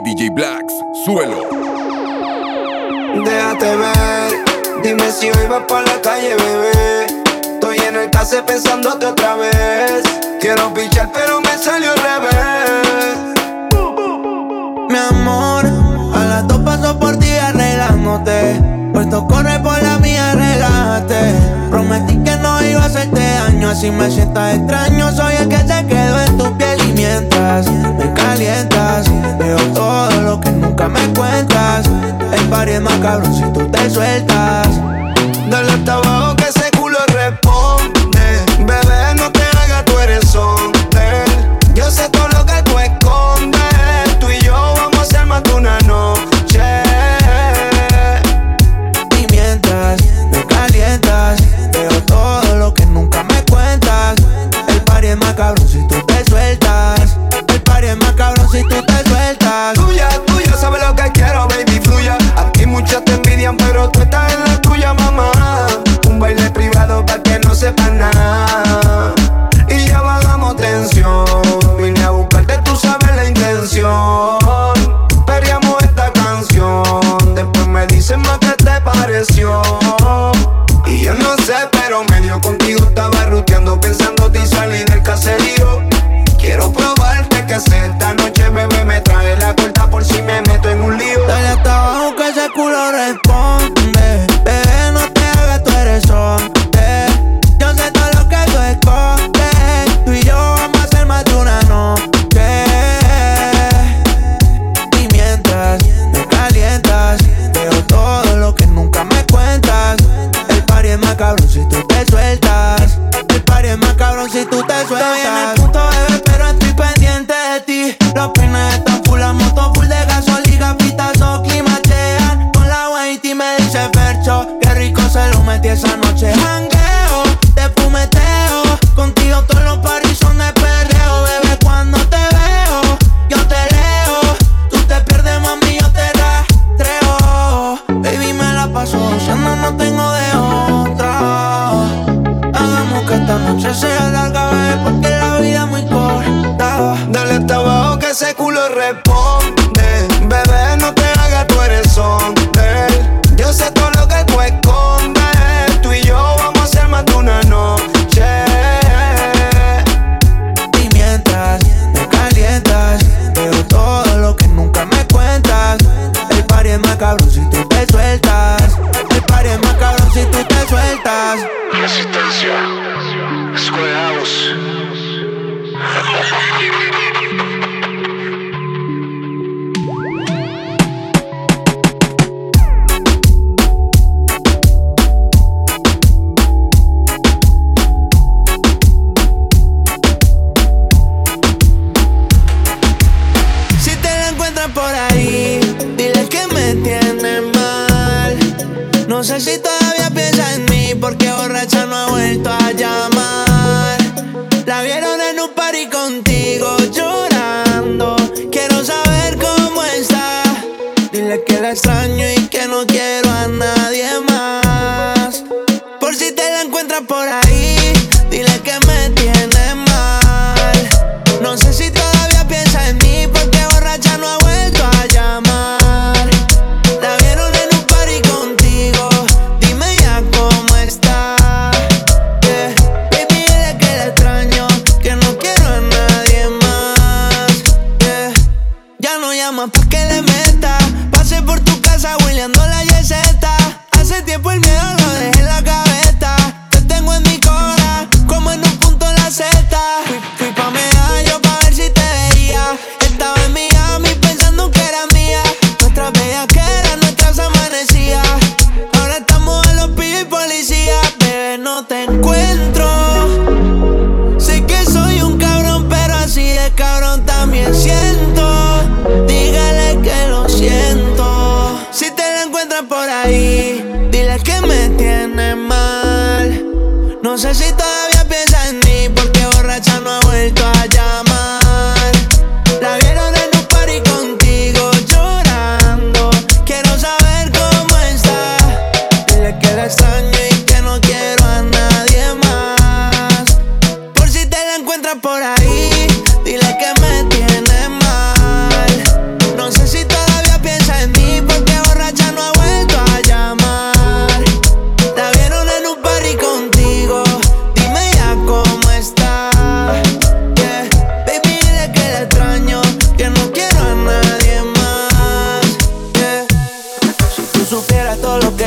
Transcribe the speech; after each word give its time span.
DJ 0.00 0.30
Blacks, 0.30 0.72
suelo. 1.04 1.46
Déjate 3.24 3.76
ver, 3.76 4.32
dime 4.82 5.10
si 5.12 5.26
hoy 5.26 5.46
vas 5.48 5.64
por 5.68 5.86
la 5.86 6.00
calle, 6.00 6.34
bebé. 6.34 7.06
Estoy 7.42 7.76
en 7.86 7.96
el 7.96 8.10
case 8.10 8.42
pensándote 8.42 9.04
otra 9.06 9.36
vez. 9.36 10.02
Quiero 10.40 10.72
pichar, 10.72 11.10
pero 11.12 11.40
me 11.42 11.58
salió 11.58 11.90
al 11.90 11.98
revés. 11.98 13.18
Mi 14.88 14.96
amor, 14.96 15.66
a 16.14 16.24
las 16.24 16.48
dos 16.48 16.60
paso 16.60 16.98
por 16.98 17.18
ti 17.18 17.30
arreglándote. 17.30 18.60
Puesto 18.94 19.26
corre 19.26 19.58
por 19.60 19.82
la 19.82 19.98
mía, 19.98 20.34
relájate. 20.34 21.34
Prometí 21.70 22.16
que 22.24 22.36
no 22.36 22.64
iba 22.64 22.82
a 22.82 22.86
hacerte 22.86 23.20
daño, 23.20 23.68
así 23.68 23.90
me 23.90 24.10
sientas 24.10 24.56
extraño. 24.56 25.12
Soy 25.12 25.34
el 25.34 25.48
que 25.48 25.58
se 25.58 25.86
quedó 25.86 26.20
en 26.22 26.38
tu 26.38 26.56
piel 26.56 26.80
y 26.88 26.92
mientras 26.92 27.66
sientas. 28.42 29.06
Veo 29.38 29.58
todo 29.72 30.20
lo 30.22 30.40
que 30.40 30.50
nunca 30.50 30.88
me 30.88 31.00
cuentas. 31.14 31.88
El 32.32 32.44
party 32.48 32.72
es 32.72 32.80
más 32.80 32.98
cabrón 32.98 33.34
si 33.34 33.44
tú 33.52 33.70
te 33.70 33.88
sueltas. 33.88 34.61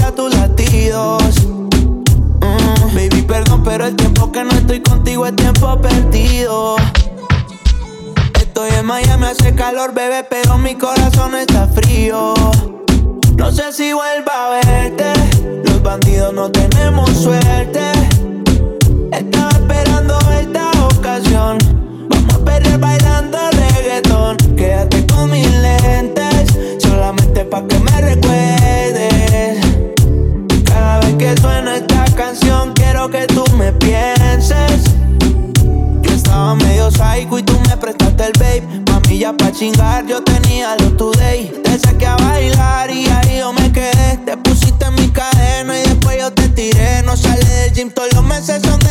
escucha 0.00 0.14
tus 0.14 0.34
latidos. 0.34 1.22
Mm, 2.40 2.94
baby, 2.94 3.22
perdón, 3.22 3.62
pero 3.64 3.86
el 3.86 3.96
tiempo 3.96 4.32
que 4.32 4.44
no 4.44 4.50
estoy 4.50 4.80
contigo 4.80 5.26
es 5.26 5.36
tiempo 5.36 5.80
perdido. 5.80 6.76
Estoy 8.34 8.70
en 8.78 8.86
Miami, 8.86 9.26
hace 9.26 9.54
calor, 9.54 9.92
bebé, 9.94 10.24
pero 10.28 10.58
mi 10.58 10.74
corazón 10.74 11.34
está 11.34 11.66
frío. 11.68 12.34
No 13.36 13.50
sé 13.50 13.72
si 13.72 13.92
vuelva 13.92 14.32
a 14.46 14.60
verte. 14.60 15.12
Los 15.64 15.82
bandidos 15.82 16.32
no 16.34 16.50
tenemos 16.50 17.10
suerte. 17.10 17.80
Estaba 19.12 19.50
esperando 19.50 20.18
esta 20.40 20.70
ocasión. 20.96 21.58
Vamos 22.08 22.34
a 22.34 22.38
perder 22.44 22.78
bailando 22.78 23.38
reggaetón. 23.52 24.36
Quédate 24.56 25.06
con 25.06 25.30
mis 25.30 25.50
lentes, 25.50 26.29
pa' 27.16 27.66
que 27.66 27.78
me 27.80 28.00
recuerdes. 28.00 29.58
Cada 30.64 31.00
vez 31.00 31.14
que 31.16 31.40
suena 31.40 31.76
esta 31.76 32.04
canción, 32.14 32.72
quiero 32.74 33.10
que 33.10 33.26
tú 33.26 33.44
me 33.56 33.72
pienses. 33.72 34.84
Yo 36.02 36.12
estaba 36.12 36.54
medio 36.54 36.90
psycho 36.90 37.38
y 37.38 37.42
tú 37.42 37.58
me 37.68 37.76
prestaste 37.76 38.26
el 38.26 38.32
babe. 38.38 38.82
Mami, 38.90 39.18
ya 39.18 39.32
pa' 39.32 39.50
chingar, 39.50 40.06
yo 40.06 40.22
tenía 40.22 40.76
lo 40.76 40.92
today. 40.96 41.52
Te 41.64 41.78
saqué 41.78 42.06
a 42.06 42.16
bailar 42.16 42.90
y 42.90 43.06
ahí 43.06 43.38
yo 43.38 43.52
me 43.52 43.72
quedé. 43.72 44.18
Te 44.24 44.36
pusiste 44.36 44.84
en 44.84 44.94
mi 44.94 45.08
cadena 45.08 45.78
y 45.78 45.82
después 45.82 46.16
yo 46.18 46.32
te 46.32 46.48
tiré. 46.50 47.02
No 47.02 47.16
sale 47.16 47.44
del 47.44 47.72
gym, 47.72 47.90
todos 47.90 48.12
los 48.14 48.24
meses 48.24 48.62
son 48.62 48.78
de 48.80 48.89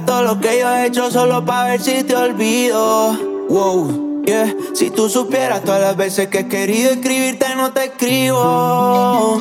todo 0.00 0.22
lo 0.22 0.40
que 0.40 0.58
yo 0.58 0.74
he 0.74 0.86
hecho 0.86 1.10
solo 1.10 1.44
pa' 1.44 1.64
ver 1.64 1.80
si 1.80 2.02
te 2.02 2.16
olvido. 2.16 3.12
Wow, 3.48 4.24
yeah. 4.24 4.54
Si 4.72 4.90
tú 4.90 5.08
supieras 5.08 5.62
todas 5.62 5.82
las 5.82 5.96
veces 5.96 6.28
que 6.28 6.40
he 6.40 6.48
querido 6.48 6.92
escribirte 6.92 7.54
no 7.54 7.72
te 7.72 7.84
escribo. 7.84 9.40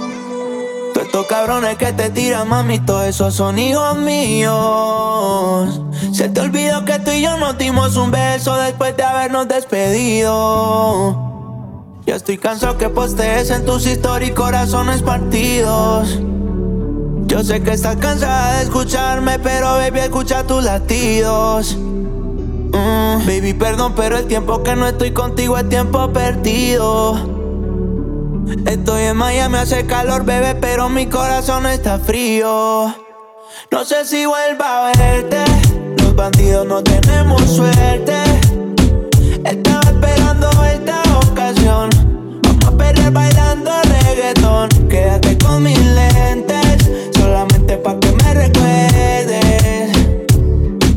Todos 0.94 1.06
estos 1.06 1.26
cabrones 1.28 1.78
que 1.78 1.94
te 1.94 2.10
tiran, 2.10 2.50
mami, 2.50 2.80
todos 2.80 3.06
esos 3.06 3.34
son 3.34 3.58
hijos 3.58 3.98
míos. 3.98 5.82
Se 6.12 6.28
te 6.28 6.42
olvidó 6.42 6.84
que 6.84 7.00
tú 7.00 7.12
y 7.12 7.22
yo 7.22 7.38
nos 7.38 7.58
dimos 7.58 7.96
un 7.96 8.12
beso 8.12 8.56
después 8.58 8.98
de 8.98 9.04
habernos 9.04 9.48
despedido. 9.48 11.30
Ya 12.06 12.16
estoy 12.16 12.38
cansado 12.38 12.78
que 12.78 12.90
postees 12.90 13.52
en 13.52 13.64
tus 13.66 13.86
historias 13.86 14.32
corazones 14.32 15.02
partidos. 15.02 16.20
Yo 17.32 17.42
sé 17.46 17.64
que 17.64 17.72
estás 17.72 17.96
cansada 17.96 18.58
de 18.58 18.64
escucharme, 18.64 19.40
pero 19.40 19.68
baby, 19.76 20.00
escucha 20.02 20.46
tus 20.46 20.66
latidos. 20.66 21.78
Mm, 21.78 23.26
baby, 23.26 23.54
perdón, 23.54 23.94
pero 23.96 24.18
el 24.18 24.28
tiempo 24.28 24.62
que 24.64 24.76
no 24.76 24.86
estoy 24.86 25.12
contigo 25.12 25.58
es 25.58 25.70
tiempo 25.70 26.12
perdido. 26.12 27.16
Estoy 28.66 29.04
en 29.04 29.16
Miami, 29.16 29.60
hace 29.60 29.86
calor, 29.86 30.26
bebé, 30.26 30.56
pero 30.56 30.90
mi 30.90 31.06
corazón 31.06 31.68
está 31.68 32.00
frío. 32.00 32.94
No 33.72 33.86
sé 33.86 34.04
si 34.04 34.26
vuelva 34.26 34.90
a 34.90 34.92
verte. 34.98 35.38
Los 36.04 36.14
bandidos 36.14 36.68
no 36.68 36.84
tenemos 36.84 37.42
suerte. 37.50 38.14
Estaba 39.46 39.90
esperando 39.90 40.50
esta 40.66 41.02
ocasión. 41.30 41.90
Vamos 42.44 42.66
a 42.66 42.72
perder 42.72 43.10
bailando 43.12 43.72
reggaetón. 43.84 44.68
Quédate 44.90 45.38
con 45.38 45.64
mis 45.64 45.80
lentes, 45.80 46.61
solamente 47.72 47.78
pa' 47.78 48.00
que 48.00 48.12
me 48.12 48.34
recuerdes. 48.34 49.98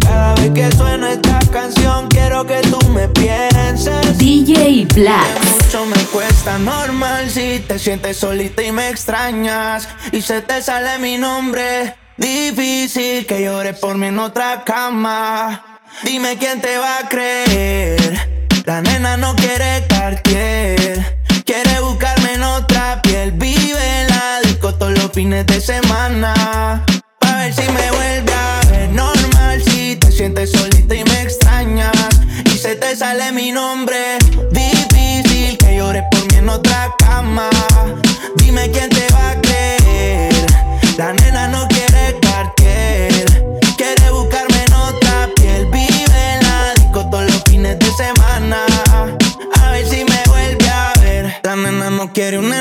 Cada 0.01 0.35
vez 0.35 0.51
que 0.51 0.77
suena 0.77 1.13
esta 1.13 1.39
canción, 1.53 2.09
quiero 2.09 2.47
que 2.47 2.61
tú 2.63 2.79
me 2.91 3.09
pienses. 3.09 4.19
DJ 4.19 4.87
Que 4.87 5.01
Black. 5.01 5.45
mucho 5.63 5.87
me 5.87 6.03
cuesta 6.07 6.59
normal 6.59 7.31
si 7.31 7.61
te 7.61 7.79
sientes 7.79 8.17
solita 8.17 8.63
y 8.63 8.73
me 8.73 8.89
extrañas 8.89 9.89
y 10.13 10.21
se 10.21 10.43
te 10.43 10.63
sale 10.63 10.99
mi 10.99 11.19
nombre. 11.19 11.95
Difícil 12.17 13.27
que 13.27 13.43
llores 13.43 13.79
por 13.79 13.97
mí 13.97 14.07
en 14.07 14.19
otra 14.19 14.63
cama. 14.65 15.81
Dime 16.03 16.37
quién 16.39 16.61
te 16.61 16.79
va 16.79 16.99
a 16.99 17.09
creer. 17.09 18.49
La 18.65 18.81
nena 18.81 19.17
no 19.17 19.35
quiere 19.37 19.85
cartier. 19.89 21.19
Quiere 21.45 21.81
buscarme 21.81 22.35
en 22.35 22.43
otra 22.43 23.03
piel. 23.03 23.33
Vive 23.33 24.01
en 24.01 24.09
la 24.09 24.44
fines 25.15 25.47
de 25.47 25.61
semana. 25.61 26.85
Pa' 27.21 27.37
ver 27.37 27.55
si 27.55 27.63
me 27.63 27.89
vuelve 27.93 28.33
a 28.33 28.61
ver 28.69 28.91
normal. 28.91 29.63
Si 29.63 29.95
te 29.95 30.11
sientes 30.11 30.51
solita 30.51 30.93
y 30.97 31.05
me 31.05 31.23
extrañas. 31.23 31.93
Y 32.53 32.59
se 32.59 32.75
te 32.75 32.97
sale 32.97 33.31
mi 33.31 33.53
nombre. 33.53 34.19
Difícil 34.51 35.57
que 35.59 35.77
llores 35.77 36.03
por 36.11 36.21
mí 36.21 36.39
en 36.39 36.49
otra 36.49 36.93
cama. 36.99 37.49
Dime 38.37 38.69
quién 38.73 38.91
te 38.91 39.07
va 39.15 39.31
a 39.31 39.41
creer. 39.41 40.35
La 40.99 41.13
nena 41.13 41.47
no 41.47 41.69
quiere 41.69 42.19
cartier. 42.21 43.25
Quiere 43.77 44.11
buscarme 44.11 44.65
en 44.67 44.73
otra 44.73 45.29
piel. 45.37 45.67
Vive 45.67 46.35
en 46.35 46.43
la 46.43 46.75
disco 46.75 47.09
todos 47.09 47.31
los 47.31 47.43
fines 47.49 47.79
de 47.79 47.91
semana. 47.93 48.67
A 49.61 49.71
ver 49.71 49.87
si 49.87 50.05
me 50.05 50.21
vuelve 50.27 50.69
a 50.69 50.93
ver. 51.01 51.41
La 51.45 51.55
nena 51.55 51.89
no 51.91 52.13
quiere 52.13 52.37
un 52.39 52.53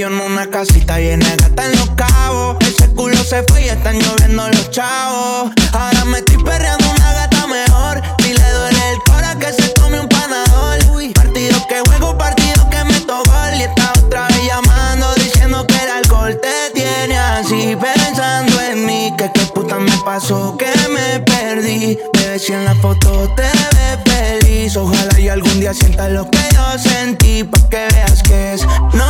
yo 0.00 0.06
en 0.06 0.14
una 0.14 0.46
casita 0.48 0.98
llena 0.98 1.26
gata 1.36 1.66
en 1.66 1.78
los 1.78 1.90
cabos. 1.90 2.56
Ese 2.60 2.88
culo 2.94 3.16
se 3.22 3.42
fue 3.42 3.66
y 3.66 3.68
están 3.68 3.98
lloviendo 3.98 4.48
los 4.48 4.70
chavos. 4.70 5.52
Ahora 5.72 6.04
me 6.06 6.18
estoy 6.18 6.42
perreando 6.42 6.90
una 6.90 7.12
gata 7.12 7.46
mejor. 7.46 8.00
Si 8.22 8.32
le 8.32 8.50
duele 8.50 8.92
el 8.92 8.98
cora 9.04 9.38
que 9.38 9.52
se 9.52 9.68
tome 9.74 10.00
un 10.00 10.08
panador. 10.08 10.78
Uy, 10.94 11.10
partido 11.10 11.66
que 11.68 11.80
juego, 11.86 12.16
partido 12.16 12.70
que 12.70 12.82
meto 12.84 13.22
gol. 13.26 13.54
Y 13.58 13.62
está 13.62 13.92
otra 14.02 14.26
vez 14.28 14.42
llamando 14.46 15.14
diciendo 15.16 15.66
que 15.66 15.74
el 15.74 15.90
alcohol 15.90 16.40
te 16.40 16.70
tiene 16.72 17.18
así. 17.18 17.76
Pensando 17.76 18.58
en 18.58 18.86
mí, 18.86 19.12
que 19.18 19.30
qué 19.34 19.40
puta 19.54 19.78
me 19.78 19.96
pasó, 19.98 20.56
que 20.56 20.72
me 20.88 21.20
perdí. 21.20 21.98
Bebé, 22.14 22.38
si 22.38 22.54
en 22.54 22.64
la 22.64 22.74
foto 22.76 23.30
te 23.36 23.42
ves 23.42 23.98
feliz. 24.06 24.76
Ojalá 24.78 25.20
y 25.20 25.28
algún 25.28 25.60
día 25.60 25.74
sientas 25.74 26.10
lo 26.10 26.30
que 26.30 26.38
yo 26.54 26.78
sentí. 26.78 27.44
Pa' 27.44 27.68
que 27.68 27.88
veas 27.92 28.22
que 28.22 28.54
es 28.54 28.66
normal 28.94 29.09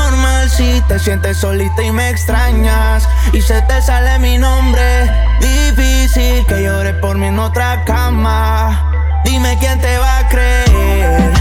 si 0.61 0.83
te 0.83 0.99
sientes 0.99 1.38
solita 1.38 1.83
y 1.83 1.90
me 1.90 2.11
extrañas. 2.11 3.09
Y 3.33 3.40
se 3.40 3.62
te 3.62 3.81
sale 3.81 4.19
mi 4.19 4.37
nombre. 4.37 5.11
Difícil 5.40 6.45
que 6.47 6.62
llores 6.62 6.95
por 6.97 7.17
mí 7.17 7.29
en 7.29 7.38
otra 7.38 7.83
cama. 7.85 9.23
Dime 9.25 9.57
quién 9.59 9.81
te 9.81 9.97
va 9.99 10.19
a 10.19 10.29
creer. 10.29 11.33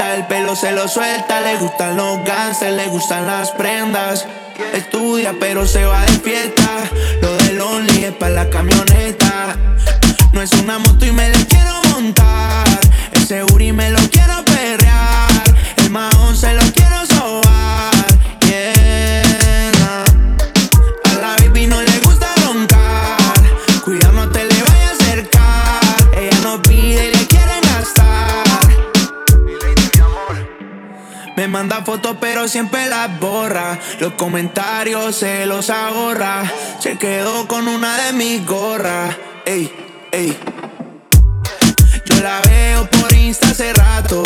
El 0.00 0.26
pelo 0.26 0.56
se 0.56 0.72
lo 0.72 0.88
suelta. 0.88 1.40
Le 1.40 1.56
gustan 1.56 1.96
los 1.96 2.24
ganses, 2.24 2.72
le 2.74 2.86
gustan 2.88 3.26
las 3.26 3.50
prendas. 3.52 4.26
Estudia, 4.72 5.34
pero 5.38 5.66
se 5.66 5.84
va 5.84 6.00
de 6.02 6.12
fiesta. 6.18 6.68
Lo 7.22 7.36
del 7.36 7.60
Only 7.60 8.04
es 8.04 8.12
para 8.12 8.32
la 8.32 8.50
camioneta. 8.50 9.56
No 10.32 10.40
es 10.42 10.52
una 10.52 10.78
moto 10.78 11.04
y 11.04 11.12
me 11.12 11.28
la 11.28 11.38
quiero 11.44 11.74
montar. 11.92 12.66
Ese 13.12 13.44
Uri 13.44 13.72
me 13.72 13.90
lo 13.90 14.00
quiero 14.10 14.44
perrear. 14.44 15.42
El 15.76 15.90
mahón 15.90 16.36
se 16.36 16.54
lo 16.54 16.59
fotos 31.90 32.18
pero 32.20 32.46
siempre 32.46 32.88
las 32.88 33.18
borra. 33.18 33.76
Los 33.98 34.12
comentarios 34.12 35.16
se 35.16 35.44
los 35.44 35.70
ahorra. 35.70 36.44
Se 36.78 36.96
quedó 36.96 37.48
con 37.48 37.66
una 37.66 37.96
de 38.02 38.12
mis 38.12 38.46
gorras. 38.46 39.16
Ey, 39.44 39.68
ey. 40.12 40.38
Yo 42.06 42.20
la 42.22 42.40
veo 42.42 42.88
por 42.90 43.12
Insta 43.12 43.48
hace 43.48 43.72
rato. 43.72 44.22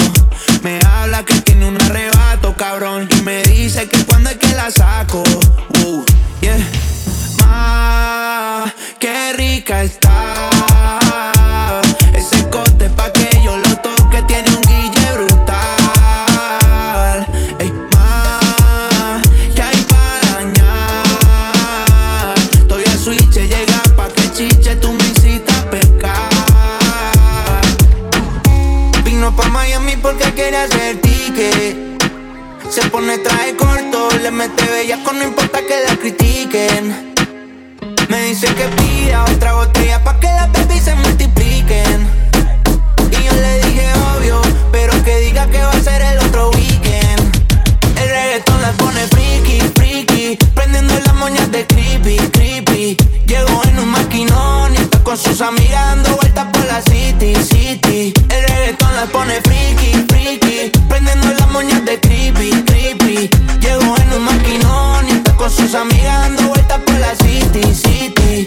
Me 0.63 0.79
habla 0.85 1.25
que 1.25 1.41
tiene 1.41 1.67
un 1.67 1.81
arrebato, 1.81 2.55
cabrón. 2.55 3.09
Y 3.11 3.23
me 3.23 3.43
dice 3.45 3.89
que 3.89 4.05
cuando 4.05 4.29
es 4.29 4.37
que 4.37 4.55
la 4.55 4.71
saco. 4.71 5.23
Uh, 5.87 6.05
yeah. 6.43 6.59
Ma, 7.39 8.75
qué 8.99 9.33
rica 9.33 9.83
está 9.83 10.51
se 32.75 32.91
pone 32.91 33.19
traje 33.19 33.55
corto, 33.55 34.09
le 34.21 34.33
mete 34.33 34.65
bellaco, 34.65 35.13
no 35.13 35.23
importa 35.23 35.61
que 35.61 35.77
la 35.87 35.97
critiquen. 35.97 37.15
Me 38.09 38.25
dice 38.25 38.49
que 38.49 38.65
pida 38.65 39.23
otra 39.23 39.55
botella 39.55 40.03
pa' 40.03 40.19
que 40.19 40.27
las 40.27 40.51
baby 40.51 40.81
se 40.81 40.97
multipliquen. 40.97 42.09
Y 43.13 43.25
yo 43.27 43.33
le 43.33 43.59
dije 43.63 43.87
obvio, 44.17 44.43
pero 44.73 44.93
que 45.05 45.19
diga 45.19 45.47
que 45.47 45.63
va 45.63 45.71
a 45.71 45.81
ser 45.81 46.03
el 46.03 46.19
otro 46.19 46.51
weekend. 46.51 47.47
El 47.97 48.09
reggaetón 48.09 48.61
las 48.61 48.75
pone 48.75 49.07
friki, 49.07 49.61
friki, 49.77 50.37
prendiendo 50.57 50.95
las 50.99 51.15
moñas 51.15 51.53
de 51.53 51.65
creepy, 51.69 52.17
creepy. 52.33 52.97
Llegó 53.27 53.63
en 53.67 53.79
un 53.79 53.89
maquinón 53.89 54.75
y 54.75 54.79
está 54.79 54.99
con 55.05 55.17
sus 55.17 55.41
amigas 55.43 55.87
dando 55.95 56.17
vueltas 56.17 56.47
por 56.53 56.65
la 56.67 56.83
city, 56.83 57.37
city. 57.37 58.13
El 58.31 58.49
reggaetón 58.49 58.97
las 58.97 59.09
pone 59.11 59.41
friki, 59.43 59.93
friki, 60.09 60.44
moñas 61.55 61.85
de 61.85 62.01
creepy, 62.01 62.51
creepy. 62.65 63.31
Llegó 63.61 63.97
en 63.97 64.13
un 64.13 64.25
maquinón 64.25 65.09
y 65.09 65.13
está 65.13 65.37
con 65.37 65.49
sus 65.49 65.73
amigas 65.75 66.21
dando 66.23 66.49
vueltas 66.49 66.79
por 66.81 66.99
la 66.99 67.15
city, 67.15 67.63
city. 67.73 68.47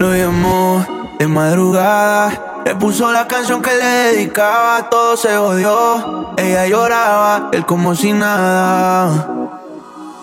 Lo 0.00 0.14
llamó 0.14 0.84
de 1.18 1.26
madrugada. 1.28 2.62
Le 2.66 2.74
puso 2.74 3.12
la 3.12 3.28
canción 3.28 3.62
que 3.62 3.70
le 3.70 3.86
dedicaba. 3.86 4.90
Todo 4.90 5.16
se 5.16 5.36
odió. 5.36 6.34
Ella 6.36 6.66
lloraba, 6.66 7.50
él 7.52 7.64
como 7.64 7.94
si 7.94 8.12
nada. 8.12 9.28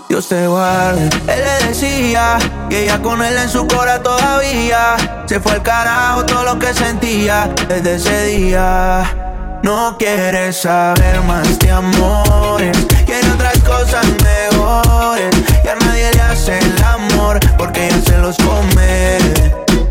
Dios 0.10 0.28
te 0.28 0.46
guarde. 0.46 1.10
Él 1.28 1.42
le 1.46 1.68
decía 1.68 2.38
y 2.70 2.76
ella 2.76 3.02
con 3.02 3.24
él 3.24 3.38
en 3.38 3.50
su 3.50 3.66
cora 3.66 4.04
todavía. 4.04 4.98
Se 5.26 5.40
fue 5.40 5.54
al 5.54 5.64
carajo 5.64 6.26
todo 6.26 6.44
lo 6.44 6.60
que 6.60 6.74
sentía 6.74 7.50
desde 7.70 7.96
ese 7.96 8.26
día. 8.26 9.27
No 9.64 9.98
quiere 9.98 10.54
saber 10.54 11.22
más 11.24 11.60
de 11.60 11.72
amores, 11.72 12.78
quiere 13.06 13.30
otras 13.32 13.58
cosas 13.60 14.06
mejores. 14.24 15.30
Y 15.64 15.68
a 15.68 15.76
nadie 15.76 16.12
le 16.14 16.22
hace 16.22 16.60
el 16.60 16.84
amor 16.84 17.40
porque 17.58 17.88
ella 17.88 18.02
se 18.06 18.18
los 18.20 18.38
come. 18.38 19.18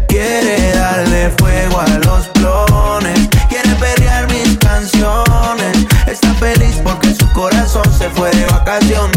Quiere 0.08 0.72
darle 0.72 1.30
fuego 1.38 1.80
a 1.80 1.88
los 2.06 2.28
clones, 2.28 3.28
quiere 3.48 3.74
perrear 3.76 4.26
mis 4.28 4.56
canciones. 4.58 5.86
Está 6.06 6.32
feliz 6.34 6.80
porque 6.82 7.14
su 7.14 7.30
corazón 7.32 7.84
se 7.98 8.08
fue 8.10 8.30
de 8.30 8.46
vacaciones. 8.46 9.15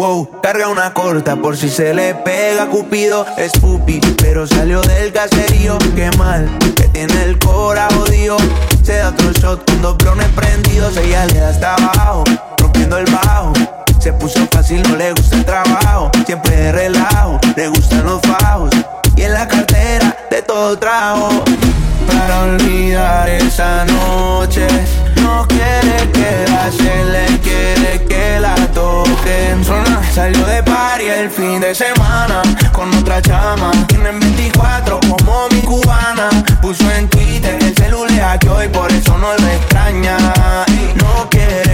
Wow, 0.00 0.40
carga 0.42 0.68
una 0.68 0.94
corta 0.94 1.36
por 1.36 1.58
si 1.58 1.68
se 1.68 1.92
le 1.92 2.14
pega 2.14 2.70
Cupido 2.70 3.26
es 3.36 3.52
pupi, 3.52 4.00
pero 4.16 4.46
salió 4.46 4.80
del 4.80 5.12
caserío. 5.12 5.76
Qué 5.94 6.10
mal, 6.16 6.48
que 6.74 6.84
tiene 6.84 7.22
el 7.22 7.38
cora 7.38 7.86
jodido. 7.94 8.38
Se 8.82 8.96
da 8.96 9.10
otro 9.10 9.30
shot 9.32 9.62
con 9.70 9.82
dos 9.82 9.98
blones 9.98 10.28
prendidos 10.28 10.96
Ella 10.96 11.26
le 11.26 11.40
da 11.40 11.50
hasta 11.50 11.74
abajo, 11.74 12.24
rompiendo 12.56 12.96
el 12.96 13.12
bajo. 13.12 13.52
Se 13.98 14.14
puso 14.14 14.48
fácil, 14.50 14.82
no 14.88 14.96
le 14.96 15.12
gusta 15.12 15.36
el 15.36 15.44
trabajo. 15.44 16.10
Siempre 16.24 16.56
de 16.56 16.72
relajo, 16.72 17.38
le 17.54 17.68
gustan 17.68 18.02
los 18.02 18.22
fajos 18.22 18.70
la 19.30 19.46
cartera 19.46 20.16
de 20.30 20.42
todo 20.42 20.78
trajo 20.78 21.44
Para 22.06 22.40
olvidar 22.42 23.28
esa 23.28 23.84
noche. 23.84 24.66
No 25.16 25.46
quiere 25.46 26.10
quedarse, 26.12 27.04
le 27.04 27.38
quiere 27.38 28.04
que 28.06 28.40
la 28.40 28.54
toquen 28.72 29.64
Zona, 29.64 30.00
Salió 30.12 30.44
de 30.46 30.62
party 30.62 31.04
el 31.06 31.30
fin 31.30 31.60
de 31.60 31.74
semana 31.74 32.42
Con 32.72 32.92
otra 32.94 33.22
chama. 33.22 33.70
Tienen 33.86 34.18
24 34.18 35.00
como 35.00 35.48
mi 35.50 35.60
cubana. 35.62 36.28
Puso 36.60 36.90
en 36.92 37.08
Twitter 37.08 37.58
el 37.60 37.74
celular 37.74 38.38
que 38.38 38.48
hoy 38.48 38.68
por 38.68 38.90
eso 38.90 39.16
no 39.18 39.28
lo 39.32 39.48
extraña 39.48 40.16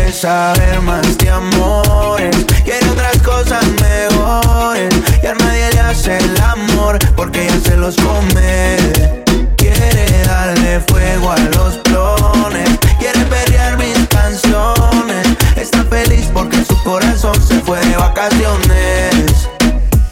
quiere 0.06 0.12
saber 0.12 0.80
más 0.82 1.18
de 1.18 1.30
amores. 1.30 2.36
Quiere 2.64 2.88
otras 2.90 3.18
cosas 3.22 3.64
mejores. 3.80 4.94
Y 5.22 5.26
a 5.26 5.34
nadie 5.34 5.70
le 5.72 5.80
hace 5.80 6.18
el 6.18 6.40
amor 6.40 6.98
Porque 7.16 7.44
ella 7.44 7.58
se 7.64 7.76
los 7.76 7.96
come. 7.96 8.76
Quiere 9.56 10.24
darle 10.24 10.80
fuego 10.88 11.32
a 11.32 11.38
los 11.38 11.78
clones. 11.78 12.78
Quiere 13.00 13.20
perrear 13.24 13.78
mis 13.78 13.98
canciones. 14.08 15.26
Está 15.56 15.82
feliz 15.84 16.28
porque 16.32 16.64
su 16.64 16.80
corazón 16.84 17.34
se 17.42 17.58
fue 17.60 17.80
de 17.80 17.96
vacaciones. 17.96 19.48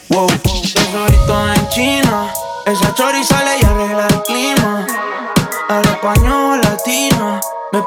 Wow. 0.09 0.27
Tesorito 0.43 1.55
en 1.55 1.69
China. 1.69 2.33
Esa 2.67 2.95
chori 2.95 3.23
sale 3.23 3.59
y 3.61 3.65
arregla 3.65 4.07
el 4.09 4.23
clima. 4.23 4.87
Al 5.69 5.83
español 5.87 6.61
latino 6.61 7.41
Me 7.73 7.83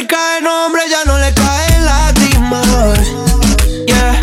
le 0.00 0.06
caen 0.06 0.46
hombre, 0.46 0.82
ya 0.88 1.04
no 1.04 1.18
le 1.18 1.32
caen 1.34 1.84
lágrimas. 1.84 2.66
Yeah, 3.86 4.18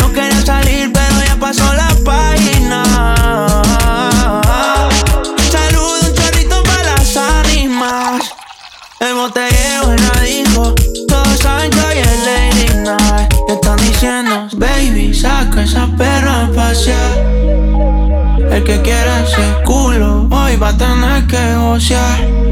no 0.00 0.12
quería 0.12 0.44
salir, 0.44 0.92
pero 0.92 1.24
ya 1.24 1.36
pasó 1.36 1.72
la 1.74 1.88
página. 2.04 2.82
Salud, 5.52 6.02
un 6.02 6.14
chorrito 6.14 6.62
para 6.64 6.96
las 6.96 7.16
ánimas. 7.16 8.22
El 8.98 9.14
botellero 9.14 9.92
en 9.92 10.08
la 10.08 10.20
disco, 10.22 10.74
todos 11.06 11.38
saben 11.38 11.70
que 11.70 11.80
hoy 11.80 11.98
es 11.98 12.18
Lady 12.26 12.74
Night. 12.82 13.32
Están 13.48 13.76
diciendo, 13.76 14.48
baby, 14.54 15.14
saca 15.14 15.62
esa 15.62 15.86
perra 15.96 16.46
a 16.46 16.52
pasear. 16.52 17.18
El 18.50 18.64
que 18.64 18.82
quiera 18.82 19.22
ese 19.22 19.62
culo, 19.64 20.28
hoy 20.30 20.56
va 20.56 20.70
a 20.70 20.76
tener 20.76 21.26
que 21.28 21.54
gocear. 21.54 22.43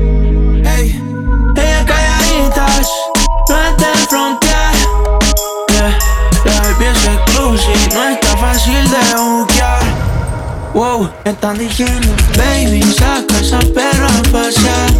Wow, 10.75 11.11
están 11.25 11.59
diciendo, 11.59 12.09
baby, 12.39 12.83
saca 12.83 13.39
esa 13.39 13.59
perra 13.61 14.07
a 14.07 14.23
pasear. 14.33 14.91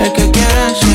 El 0.00 0.12
que 0.12 0.30
quiera 0.30 0.70
ese 0.70 0.93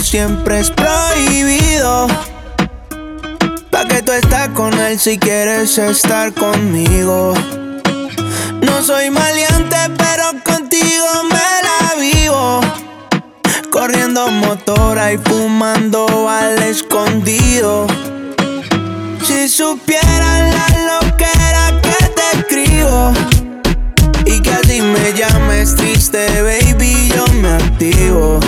siempre 0.00 0.60
es 0.60 0.70
prohibido. 0.70 2.06
Pa' 3.70 3.84
que 3.84 4.00
tú 4.02 4.12
estás 4.12 4.48
con 4.50 4.72
él 4.78 4.98
si 4.98 5.18
quieres 5.18 5.76
estar 5.76 6.32
conmigo. 6.32 7.34
No 8.60 8.82
soy 8.82 9.10
maleante, 9.10 9.76
pero 9.98 10.24
contigo 10.44 11.06
me 11.24 11.46
la 11.66 12.00
vivo. 12.00 12.60
Corriendo 13.72 14.28
motora 14.28 15.12
y 15.12 15.18
fumando 15.18 16.28
al 16.28 16.62
escondido. 16.62 17.88
Si 19.26 19.48
supieran 19.48 20.50
la 20.58 20.68
loquera 20.92 21.80
que 21.82 22.06
te 22.16 22.38
escribo. 22.38 23.12
Y 24.26 24.40
que 24.42 24.52
así 24.52 24.80
me 24.80 25.12
llames 25.12 25.74
triste, 25.74 26.24
baby, 26.42 27.12
yo 27.14 27.26
me 27.34 27.48
activo. 27.48 28.38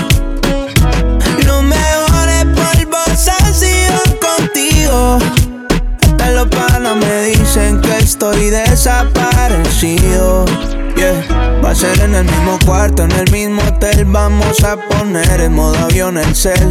Los 6.45 6.61
panas 6.61 6.97
me 6.97 7.23
dicen 7.25 7.81
que 7.81 7.99
estoy 7.99 8.51
desaparecido. 8.51 10.45
Yeah. 10.97 11.61
Va 11.63 11.71
a 11.71 11.75
ser 11.75 11.99
en 12.01 12.15
el 12.15 12.25
mismo 12.25 12.59
cuarto, 12.65 13.05
en 13.05 13.13
el 13.13 13.31
mismo 13.31 13.63
hotel. 13.63 14.05
Vamos 14.07 14.63
a 14.63 14.77
poner 14.77 15.41
en 15.41 15.55
modo 15.55 15.77
avión 15.79 16.19
el 16.19 16.35
cel. 16.35 16.71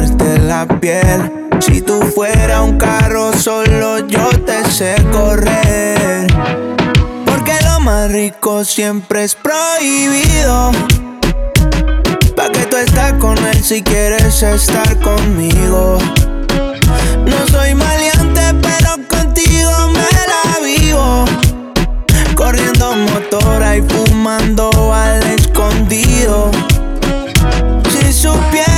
la 0.51 0.67
piel. 0.79 1.49
Si 1.59 1.81
tú 1.81 2.01
fuera 2.01 2.61
un 2.61 2.77
carro, 2.77 3.31
solo 3.33 3.99
yo 4.07 4.29
te 4.45 4.65
sé 4.69 4.95
correr. 5.11 6.27
Porque 7.25 7.53
lo 7.63 7.79
más 7.79 8.11
rico 8.11 8.63
siempre 8.63 9.23
es 9.23 9.35
prohibido. 9.35 10.71
Pa' 12.35 12.49
que 12.51 12.65
tú 12.65 12.77
estás 12.77 13.13
con 13.13 13.37
él 13.37 13.63
si 13.63 13.81
quieres 13.81 14.41
estar 14.41 14.99
conmigo. 14.99 15.97
No 17.25 17.47
soy 17.47 17.75
maleante, 17.75 18.41
pero 18.61 19.07
contigo 19.07 19.71
me 19.89 20.09
la 20.31 20.65
vivo. 20.65 21.25
Corriendo 22.35 22.95
motora 22.95 23.77
y 23.77 23.81
fumando 23.81 24.69
al 24.93 25.21
escondido. 25.23 26.51
Si 27.89 28.13
supieran 28.13 28.70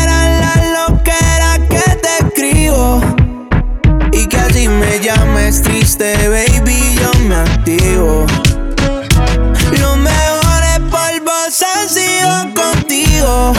me 4.84 5.00
llames 5.00 5.62
triste, 5.62 6.16
baby, 6.28 6.96
yo 7.00 7.12
me 7.28 7.36
activo. 7.36 8.26
Los 9.80 9.98
mejores 9.98 10.80
polvos 10.92 11.64
han 11.76 11.90
sido 11.90 12.54
contigo. 12.54 13.54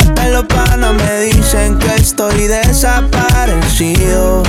Hasta 0.00 0.28
los 0.28 0.44
panas 0.44 0.94
me 0.94 1.20
dicen 1.20 1.78
que 1.78 1.94
estoy 1.96 2.46
desaparecido. 2.46 4.42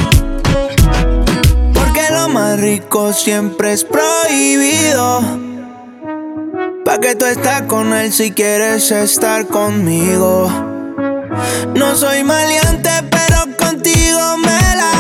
Porque 1.74 2.04
lo 2.12 2.30
más 2.30 2.60
rico 2.60 3.14
siempre 3.14 3.74
es 3.74 3.84
prohibido. 3.84 5.22
Pa' 6.86 7.00
que 7.00 7.16
tú 7.16 7.26
estás 7.26 7.64
con 7.64 7.94
él 7.94 8.14
si 8.14 8.32
quieres 8.32 8.92
estar 8.92 9.48
conmigo. 9.48 10.50
No 11.76 11.96
soy 11.96 12.24
maleante, 12.24 12.92
pero 13.10 13.58
contigo 13.58 14.38
me 14.38 14.76
la. 14.76 14.97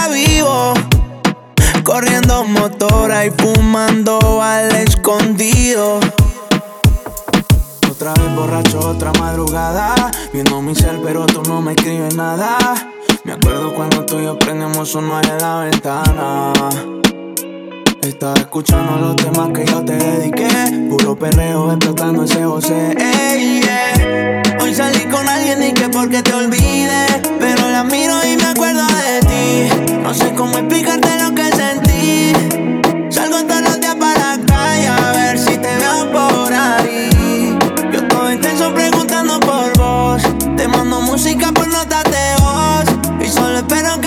Corriendo 1.87 2.43
motora 2.43 3.25
y 3.25 3.31
fumando 3.31 4.41
al 4.41 4.75
escondido. 4.75 6.01
Otra 7.89 8.13
vez 8.13 8.35
borracho, 8.35 8.79
otra 8.79 9.13
madrugada. 9.13 9.95
Viendo 10.33 10.61
mi 10.61 10.75
cel, 10.75 10.99
pero 11.01 11.25
tú 11.25 11.41
no 11.43 11.61
me 11.61 11.71
escribes 11.71 12.13
nada. 12.13 12.57
Me 13.23 13.31
acuerdo 13.31 13.73
cuando 13.73 14.05
tú 14.05 14.19
y 14.19 14.25
yo 14.25 14.37
prendemos 14.37 14.93
uno 14.95 15.21
en 15.21 15.37
la 15.37 15.59
ventana. 15.61 16.51
Estaba 18.07 18.35
escuchando 18.35 18.95
los 18.99 19.15
temas 19.17 19.49
que 19.53 19.65
yo 19.65 19.83
te 19.83 19.93
dediqué. 19.97 20.47
Puro 20.89 21.19
perreo 21.19 21.73
explotando 21.73 22.23
ese 22.23 22.41
José. 22.41 22.95
Ey, 22.97 23.59
yeah. 23.59 24.57
Hoy 24.61 24.73
salí 24.73 25.03
con 25.11 25.27
alguien 25.27 25.61
y 25.61 25.73
que 25.73 25.89
porque 25.89 26.23
te 26.23 26.33
olvide. 26.33 27.05
Pero 27.37 27.69
la 27.69 27.83
miro 27.83 28.15
y 28.25 28.37
me 28.37 28.45
acuerdo 28.45 28.87
de 28.87 29.19
ti. 29.27 29.97
No 30.01 30.13
sé 30.13 30.33
cómo 30.35 30.57
explicarte 30.57 31.21
lo 31.21 31.35
que 31.35 31.51
sentí. 31.51 32.31
Salgo 33.09 33.43
todos 33.43 33.61
los 33.61 33.79
días 33.81 33.95
para 33.95 34.37
la 34.37 34.45
calle 34.45 34.87
a 34.87 35.11
ver 35.11 35.37
si 35.37 35.57
te 35.57 35.75
veo 35.75 36.09
por 36.09 36.53
ahí. 36.53 37.57
Yo 37.91 38.07
todo 38.07 38.31
intenso 38.31 38.73
preguntando 38.73 39.37
por 39.41 39.77
vos. 39.77 40.21
Te 40.55 40.65
mando 40.69 41.01
música 41.01 41.51
por 41.51 41.67
notas 41.67 42.05
de 42.05 42.41
voz. 42.41 42.85
Y 43.19 43.27
solo 43.29 43.57
espero 43.57 43.99
que 43.99 44.06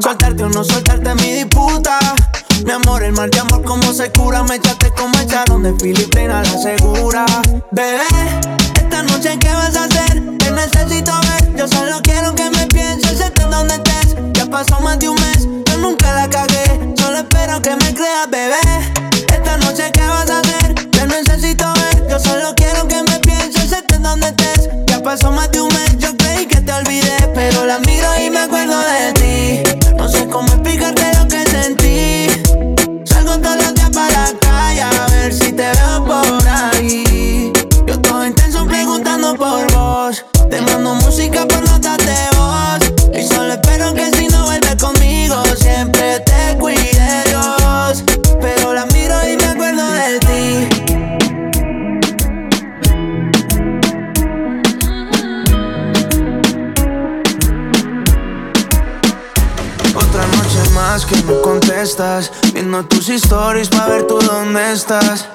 Soltarte 0.00 0.44
o 0.44 0.48
no 0.48 0.64
soltarte 0.64 1.14
mi 1.16 1.32
disputa. 1.32 1.98
Mi 2.64 2.72
amor, 2.72 3.02
el 3.02 3.12
mal 3.12 3.28
de 3.28 3.40
amor, 3.40 3.62
como 3.62 3.92
se 3.92 4.10
cura. 4.10 4.42
Me 4.44 4.56
echaste 4.56 4.90
como 4.92 5.18
echaron 5.18 5.62
de 5.62 5.74
Filipina 5.78 6.42
la 6.42 6.58
segura. 6.58 7.26
Bebé, 7.70 8.00
esta 8.76 9.02
noche, 9.02 9.38
¿qué 9.38 9.52
vas 9.52 9.76
a 9.76 9.84
hacer? 9.84 10.22
Te 10.38 10.50
necesito 10.52 11.12
ver. 11.20 11.54
Yo 11.54 11.68
solo 11.68 12.00
quiero 12.02 12.34
que 12.34 12.48
me 12.48 12.66
pienses, 12.68 13.30
donde 13.50 13.74
estés. 13.74 14.16
Ya 14.32 14.46
pasó 14.46 14.80
más 14.80 14.98
de 14.98 15.10
un 15.10 15.16
mes, 15.16 15.46
yo 15.66 15.76
nunca 15.78 16.14
la 16.14 16.30
cagué. 16.30 16.94
Solo 16.96 17.18
espero 17.18 17.60
que 17.60 17.76
me 17.76 17.94
creas, 17.94 18.30
bebé. 18.30 18.56
Esta 19.28 19.58
noche, 19.58 19.90
¿qué 19.92 20.06
vas 20.06 20.30
a 20.30 20.40
hacer? 20.40 20.74
Te 20.90 21.06
necesito 21.06 21.64
ver. 21.74 22.08
Yo 22.08 22.18
solo 22.18 22.54
quiero 22.56 22.88
que 22.88 23.02
me 23.02 23.18
pienses, 23.20 23.70
estés 23.70 24.02
donde 24.02 24.28
estés. 24.28 24.70
Ya 24.86 25.02
pasó 25.02 25.30
más 25.30 25.50
de 25.52 25.60
un 25.60 25.68
mes, 25.68 25.98
yo 25.98 26.16
creí 26.16 26.46
que 26.46 26.60
te 26.60 26.72
olvidé. 26.72 27.30
Pero 27.34 27.66
la 27.66 27.78
miro 27.80 28.08
y 28.18 28.30
me 28.30 28.40
acuerdo 28.40 28.78
de 28.78 29.12
ti 29.12 29.19
como 30.30 30.52
el 30.52 30.62
picarreo 30.62 31.26
que 31.28 31.44
sentí. 31.50 32.26
Salgo 33.04 33.38
todos 33.38 33.56
los 33.56 33.74
días 33.74 33.90
para 33.90 34.08
la 34.12 34.38
calle 34.38 34.82
a 34.82 35.06
ver 35.08 35.32
si 35.32 35.52
te 35.52 35.70
veo 35.70 36.04
por 36.04 36.48
ahí. 36.48 37.52
Yo 37.86 38.00
todo 38.00 38.24
intenso 38.26 38.64
preguntando 38.66 39.34
por 39.34 39.70
vos. 39.72 40.24
Te 40.48 40.60
mando 40.62 40.92
un 40.92 40.99
contestas. 61.42 62.30
Viendo 62.52 62.84
tus 62.84 63.08
stories 63.08 63.68
pa' 63.68 63.86
ver 63.86 64.06
tú 64.06 64.18
dónde 64.18 64.72
estás. 64.72 65.26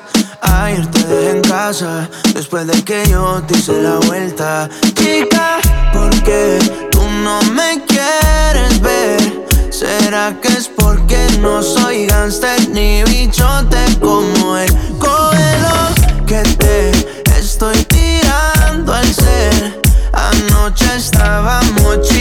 Ayer 0.41 0.85
te 0.91 1.03
dejé 1.03 1.29
en 1.31 1.41
casa, 1.41 2.09
después 2.33 2.67
de 2.67 2.83
que 2.83 3.07
yo 3.09 3.41
te 3.47 3.57
hice 3.57 3.81
la 3.81 3.97
vuelta. 4.07 4.69
Chica, 4.93 5.59
¿por 5.93 6.11
qué 6.23 6.59
tú 6.91 7.01
no 7.23 7.41
me 7.53 7.83
quieres 7.85 8.79
ver? 8.81 9.45
¿Será 9.71 10.39
que 10.41 10.49
es 10.49 10.67
porque 10.67 11.17
no 11.41 11.61
soy 11.61 12.05
gangster 12.05 12.69
ni 12.69 13.03
bichote 13.03 13.83
como 13.99 14.57
el 14.57 14.71
Cógelo 14.99 16.25
que 16.27 16.41
te 16.57 16.91
estoy 17.39 17.83
tirando 17.85 18.93
al 18.93 19.13
ser. 19.13 19.81
Anoche 20.13 20.95
estábamos 20.95 22.01
chingando 22.01 22.14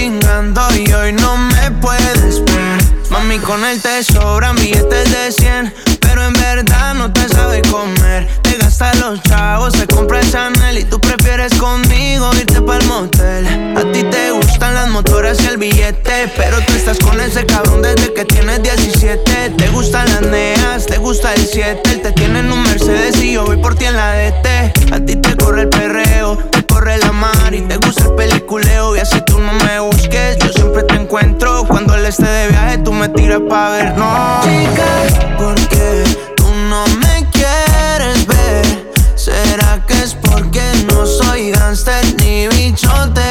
Mami, 3.35 3.45
con 3.45 3.65
él 3.65 3.81
te 3.81 4.03
sobran 4.05 4.55
billetes 4.57 5.11
de 5.11 5.33
100, 5.33 5.75
pero 6.01 6.25
en 6.25 6.33
verdad 6.35 6.95
no 6.95 7.13
te 7.13 7.29
sabe 7.29 7.63
comer. 7.63 8.29
Te 8.43 8.57
gasta 8.59 8.95
los 8.95 9.23
chavos, 9.23 9.73
te 9.73 9.87
compra 9.87 10.21
el 10.21 10.31
Chanel 10.31 10.79
y 10.79 10.85
tú 10.85 11.01
prefieres 11.01 11.53
conmigo 11.55 12.31
irte 12.35 12.61
pa'l 12.61 12.85
motel. 12.85 13.47
A 13.77 13.93
ti 13.93 14.05
te 14.05 14.31
gustan 14.31 14.75
las 14.75 14.89
motoras 14.91 15.41
y 15.43 15.47
el 15.47 15.57
billete, 15.57 16.33
pero 16.37 16.61
tú 16.67 16.75
estás 16.75 16.99
con 16.99 17.21
ese 17.21 17.45
cabrón 17.47 17.83
desde 17.83 18.13
que 18.13 18.25
tienes 18.25 18.63
17. 18.63 19.51
Te 19.57 19.69
gustan 19.69 20.09
las 20.11 20.23
neas, 20.23 20.87
te 20.87 20.99
gusta 20.99 21.35
el 21.35 21.47
7. 21.47 21.81
Él 21.91 22.03
te 22.03 22.13
tiene 22.13 22.41
en 22.41 22.53
un 22.53 22.63
Mercedes 22.63 23.21
y 23.23 23.33
yo 23.33 23.45
voy 23.45 23.57
por 23.57 23.75
ti 23.75 23.87
en 23.87 23.97
la 23.97 24.13
DT. 24.15 24.93
A 24.93 25.01
ti 25.01 25.17
te 25.17 25.37
corre 25.37 25.63
el 25.63 25.69
perreo, 25.69 26.39
corre 26.75 26.99
la 26.99 27.13
mar 27.13 27.55
y 27.55 27.61
te 27.63 27.77
gusta 27.77 28.05
el 28.05 28.15
peliculeo. 28.15 28.97
Y 28.97 28.99
así 28.99 29.21
tú 29.23 29.39
no 29.39 29.53
me 29.53 29.79
busques, 29.79 30.37
yo 30.39 30.49
siempre 30.49 30.83
te 30.83 30.95
encuentro. 30.95 31.65
Cuando 31.69 31.95
él 31.95 32.05
esté 32.05 32.27
de 32.27 32.49
viaje, 32.49 32.79
tú 32.79 32.93
me 32.93 33.09
tiras 33.09 33.41
pa' 33.49 33.71
ver, 33.71 33.97
no. 33.97 34.41
Chica, 34.43 35.37
¿por 35.39 35.55
qué 35.69 36.03
tú 36.37 36.47
no 36.69 36.85
me 37.03 37.27
quieres 37.31 38.27
ver? 38.27 38.93
¿Será 39.15 39.81
que 39.87 39.95
es 40.03 40.15
porque 40.15 40.63
no 40.89 41.07
soy 41.07 41.53
gangster 41.53 42.05
ni 42.21 42.49
bichote 42.49 43.24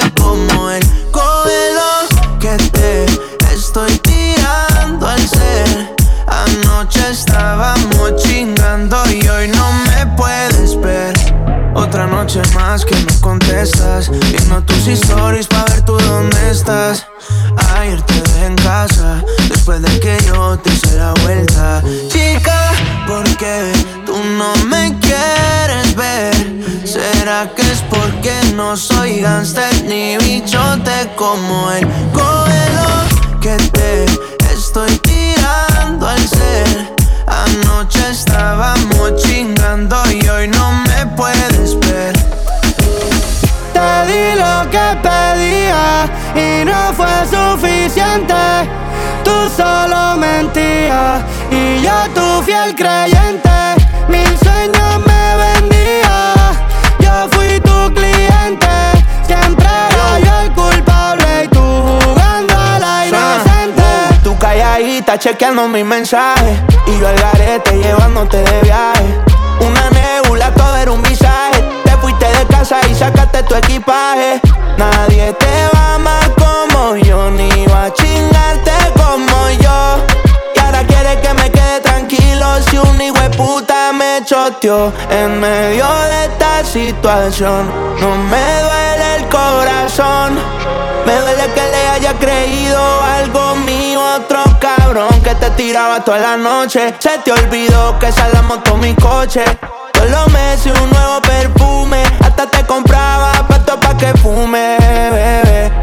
noche 12.23 12.41
más 12.55 12.85
que 12.85 12.95
no 12.95 13.19
contestas. 13.19 14.09
Viendo 14.09 14.61
tus 14.63 14.87
stories 14.87 15.45
pa' 15.47 15.65
ver 15.65 15.81
tú 15.81 15.97
dónde 15.97 16.51
estás. 16.51 17.05
Ayer 17.75 18.01
te 18.03 18.13
dejé 18.13 18.45
en 18.45 18.55
casa, 18.55 19.21
después 19.49 19.81
de 19.81 19.99
que 19.99 20.17
yo 20.27 20.57
te 20.59 20.71
hice 20.71 20.95
la 20.97 21.13
vuelta. 21.23 21.83
Chica, 22.07 22.71
¿por 23.07 23.25
qué 23.35 23.73
tú 24.05 24.15
no 24.37 24.55
me 24.67 24.97
quieres 24.99 25.95
ver? 25.95 26.33
¿Será 26.85 27.51
que 27.53 27.61
es 27.61 27.81
porque 27.89 28.33
no 28.55 28.77
soy 28.77 29.19
gangster 29.19 29.83
ni 29.83 30.17
bichote 30.17 31.11
como 31.17 31.71
él? 31.71 31.85
Cógelo 32.13 32.89
que 33.41 33.57
te 33.75 34.05
estoy 34.53 34.97
tirando 34.99 36.07
al 36.07 36.25
ser. 36.25 36.93
Anoche 37.27 38.11
estábamos 38.11 39.11
chingando 39.21 39.97
y 40.09 40.25
hoy 40.29 40.47
no 40.47 40.72
di 44.13 44.35
lo 44.35 44.69
que 44.69 44.85
pedía 45.01 46.05
y 46.35 46.65
no 46.65 46.93
fue 46.93 47.15
suficiente. 47.35 48.41
Tú 49.23 49.35
solo 49.55 50.17
mentías 50.17 51.21
y 51.49 51.81
yo 51.81 51.97
tu 52.13 52.43
fiel 52.43 52.75
creyente. 52.75 53.49
Mil 54.07 54.37
sueños 54.43 54.93
me 55.07 55.23
vendía, 55.43 56.33
yo 56.99 57.27
fui 57.31 57.59
tu 57.61 57.93
cliente. 57.93 58.73
Siempre 59.25 59.67
era 59.89 60.19
yo 60.25 60.33
el 60.45 60.51
culpable 60.51 61.43
y 61.45 61.47
tú 61.47 61.65
jugando 62.05 62.53
a 62.57 62.79
la 62.79 63.07
inocente. 63.07 63.83
Tú 64.23 64.37
calladita 64.37 65.17
chequeando 65.17 65.67
mis 65.67 65.85
mensajes 65.85 66.59
Y 66.87 66.97
yo 66.99 67.07
al 67.07 67.15
garete 67.15 67.77
llevándote 67.77 68.37
de 68.37 68.61
viaje 68.61 69.19
Una 69.59 69.89
nebula, 69.89 70.51
todo 70.53 70.75
era 70.77 70.91
un 70.91 71.01
visaje 71.01 71.52
De 72.23 72.45
casa 72.47 72.79
y 72.89 72.95
sacaste 72.95 73.43
tu 73.43 73.53
equipaje 73.53 74.39
Nadie 74.77 75.33
te 75.33 75.67
va 75.75 75.95
amar 75.95 76.31
como 76.35 76.95
yo 76.95 77.29
Ni 77.31 77.65
va 77.65 77.85
a 77.85 77.93
chingarte 77.93 78.71
como 78.95 79.49
yo 79.59 79.97
Y 80.55 80.59
ahora 80.59 80.87
quieres 80.87 81.17
que 81.17 81.33
me 81.33 81.51
quede 81.51 81.81
tranquilo 81.81 82.45
Si 82.69 82.77
un 82.77 83.01
hijo 83.01 83.19
de 83.19 83.29
puta 83.31 83.91
me 83.91 84.21
choteó 84.23 84.93
En 85.09 85.37
medio 85.41 85.85
de 85.85 86.23
esta 86.23 86.63
situación 86.63 87.69
No 87.99 88.15
me 88.15 88.61
duele 88.61 89.15
el 89.17 89.27
corazón 89.27 90.39
me 91.05 91.19
duele 91.19 91.53
que 91.53 91.61
le 91.61 91.87
haya 91.89 92.13
creído 92.13 92.79
algo 93.01 93.55
mío, 93.55 93.99
otro 94.15 94.41
cabrón 94.57 95.21
que 95.21 95.35
te 95.35 95.49
tiraba 95.49 96.01
toda 96.01 96.17
la 96.19 96.37
noche. 96.37 96.93
Se 96.97 97.17
te 97.17 97.33
olvidó 97.33 97.99
que 97.99 98.07
esa 98.07 98.29
la 98.29 98.41
moto 98.41 98.77
mi 98.77 98.93
coche. 98.95 99.43
Todos 100.03 100.15
los 100.17 100.33
meses 100.33 100.73
un 100.81 100.89
nuevo 100.89 101.21
perfume, 101.21 102.03
hasta 102.19 102.45
te 102.47 102.65
compraba 102.65 103.31
pato 103.47 103.79
pa' 103.79 103.95
que 103.95 104.07
fume, 104.17 104.75
bebé. 104.77 105.82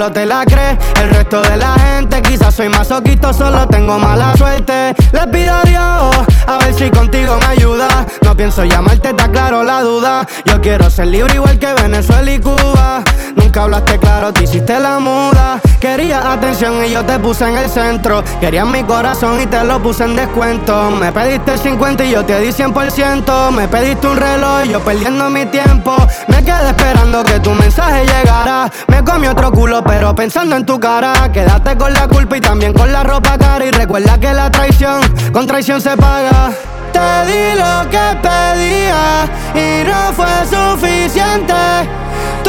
Solo 0.00 0.12
te 0.12 0.24
la 0.24 0.46
crees. 0.46 0.78
El 1.02 1.10
resto 1.10 1.42
de 1.42 1.58
la 1.58 1.74
gente, 1.74 2.22
quizás 2.22 2.54
soy 2.54 2.70
masoquito, 2.70 3.34
solo 3.34 3.66
tengo 3.66 3.98
mala 3.98 4.34
suerte. 4.34 4.94
Le 5.12 5.26
pido 5.28 5.54
a 5.54 5.62
Dios, 5.62 6.16
a 6.46 6.56
ver 6.56 6.72
si 6.72 6.88
contigo 6.88 7.36
me 7.38 7.46
ayuda. 7.46 8.06
No 8.22 8.34
pienso 8.34 8.64
llamarte, 8.64 9.10
está 9.10 9.30
claro 9.30 9.62
la 9.62 9.82
duda. 9.82 10.26
Yo 10.46 10.58
quiero 10.62 10.88
ser 10.88 11.08
libre 11.08 11.34
igual 11.34 11.58
que 11.58 11.74
Venezuela 11.74 12.32
y 12.32 12.40
Cuba. 12.40 13.04
Nunca 13.50 13.64
hablaste 13.64 13.98
claro, 13.98 14.32
te 14.32 14.44
hiciste 14.44 14.78
la 14.78 15.00
muda. 15.00 15.60
Querías 15.80 16.24
atención 16.24 16.84
y 16.84 16.90
yo 16.90 17.04
te 17.04 17.18
puse 17.18 17.48
en 17.48 17.58
el 17.58 17.68
centro. 17.68 18.22
Querías 18.38 18.64
mi 18.64 18.84
corazón 18.84 19.40
y 19.40 19.46
te 19.46 19.64
lo 19.64 19.82
puse 19.82 20.04
en 20.04 20.14
descuento. 20.14 20.92
Me 20.92 21.10
pediste 21.10 21.58
50 21.58 22.04
y 22.04 22.12
yo 22.12 22.24
te 22.24 22.38
di 22.38 22.52
100%. 22.52 23.50
Me 23.50 23.66
pediste 23.66 24.06
un 24.06 24.18
reloj, 24.18 24.62
yo 24.70 24.78
perdiendo 24.78 25.28
mi 25.30 25.46
tiempo. 25.46 25.96
Me 26.28 26.44
quedé 26.44 26.68
esperando 26.68 27.24
que 27.24 27.40
tu 27.40 27.50
mensaje 27.50 28.06
llegara. 28.06 28.70
Me 28.86 29.02
comí 29.02 29.26
otro 29.26 29.50
culo, 29.50 29.82
pero 29.82 30.14
pensando 30.14 30.54
en 30.54 30.64
tu 30.64 30.78
cara. 30.78 31.12
Quédate 31.32 31.76
con 31.76 31.92
la 31.92 32.06
culpa 32.06 32.36
y 32.36 32.40
también 32.40 32.72
con 32.72 32.92
la 32.92 33.02
ropa 33.02 33.36
cara. 33.36 33.66
Y 33.66 33.72
recuerda 33.72 34.16
que 34.20 34.32
la 34.32 34.48
traición, 34.52 35.00
con 35.32 35.48
traición 35.48 35.80
se 35.80 35.96
paga. 35.96 36.52
Te 36.92 37.26
di 37.26 37.58
lo 37.58 37.90
que 37.90 38.16
pedía 38.22 39.28
y 39.56 39.82
no 39.88 40.12
fue 40.12 40.46
suficiente. 40.46 41.54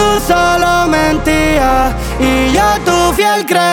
Tú 0.01 0.19
solo 0.19 0.87
mentías 0.87 1.93
y 2.19 2.51
yo 2.51 2.63
tu 2.83 3.13
fiel 3.13 3.45
creyente. 3.45 3.70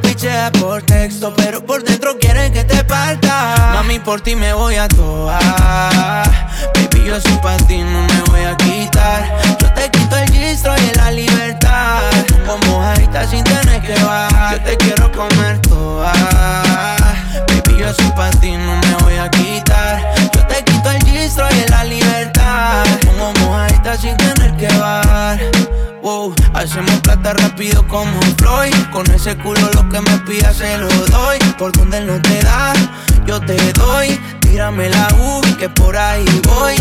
Pichea 0.00 0.50
por 0.52 0.82
texto, 0.82 1.32
pero 1.36 1.64
por 1.64 1.82
dentro 1.82 2.18
quieren 2.18 2.52
que 2.52 2.64
te 2.64 2.84
parta. 2.84 3.72
Mami, 3.74 3.98
por 3.98 4.20
ti 4.20 4.34
me 4.34 4.52
voy 4.52 4.76
a 4.76 4.88
toar. 4.88 6.30
Baby, 6.74 7.04
yo 7.06 7.20
soy 7.20 7.38
pa' 7.42 7.56
ti, 7.58 7.78
no 7.78 8.02
me 8.02 8.20
voy 8.30 8.44
a 8.44 8.56
quitar. 8.56 9.38
Yo 9.60 9.72
te 9.72 9.90
quito 9.90 10.16
el 10.16 10.30
gistro 10.30 10.74
y 10.76 10.96
la 10.96 11.10
libertad. 11.10 12.00
Como 12.46 12.72
mojadita 12.72 13.26
sin 13.26 13.44
tener 13.44 13.80
que 13.82 13.94
bajar. 14.04 14.58
Yo 14.58 14.64
te 14.64 14.76
quiero 14.76 15.12
comer 15.12 15.58
toda. 15.62 16.12
Baby, 17.48 17.78
yo 17.80 17.92
soy 17.94 18.10
pa' 18.12 18.30
ti, 18.30 18.52
no 18.52 18.76
me 18.76 18.94
voy 19.02 19.16
a 19.16 19.28
quitar. 19.30 20.14
Yo 20.34 20.46
te 20.46 20.64
quito 20.64 20.90
el 20.90 21.02
gistro 21.04 21.46
y 21.50 21.70
la 21.70 21.84
libertad. 21.84 22.84
Como 23.06 23.32
mojadita 23.40 23.96
sin 23.96 24.16
tener 24.16 24.56
que 24.56 24.68
bajar. 24.78 25.38
Wow, 26.02 26.32
hacemos 26.54 27.00
plata 27.00 27.34
rápido 27.34 27.86
como 27.88 28.20
Floyd. 28.38 28.74
Con 28.92 29.10
ese 29.10 29.36
culo 29.36 29.68
lo 29.74 29.88
que 29.88 30.00
me 30.00 30.18
pidas 30.18 30.56
se 30.56 30.78
lo 30.78 30.88
doy. 30.88 31.38
Por 31.58 31.72
donde 31.72 32.00
no 32.00 32.20
te 32.20 32.40
da, 32.42 32.72
yo 33.26 33.40
te 33.40 33.56
doy. 33.72 34.20
Tírame 34.40 34.88
la 34.90 35.08
uvi 35.20 35.52
que 35.54 35.68
por 35.68 35.96
ahí 35.96 36.24
voy. 36.44 36.76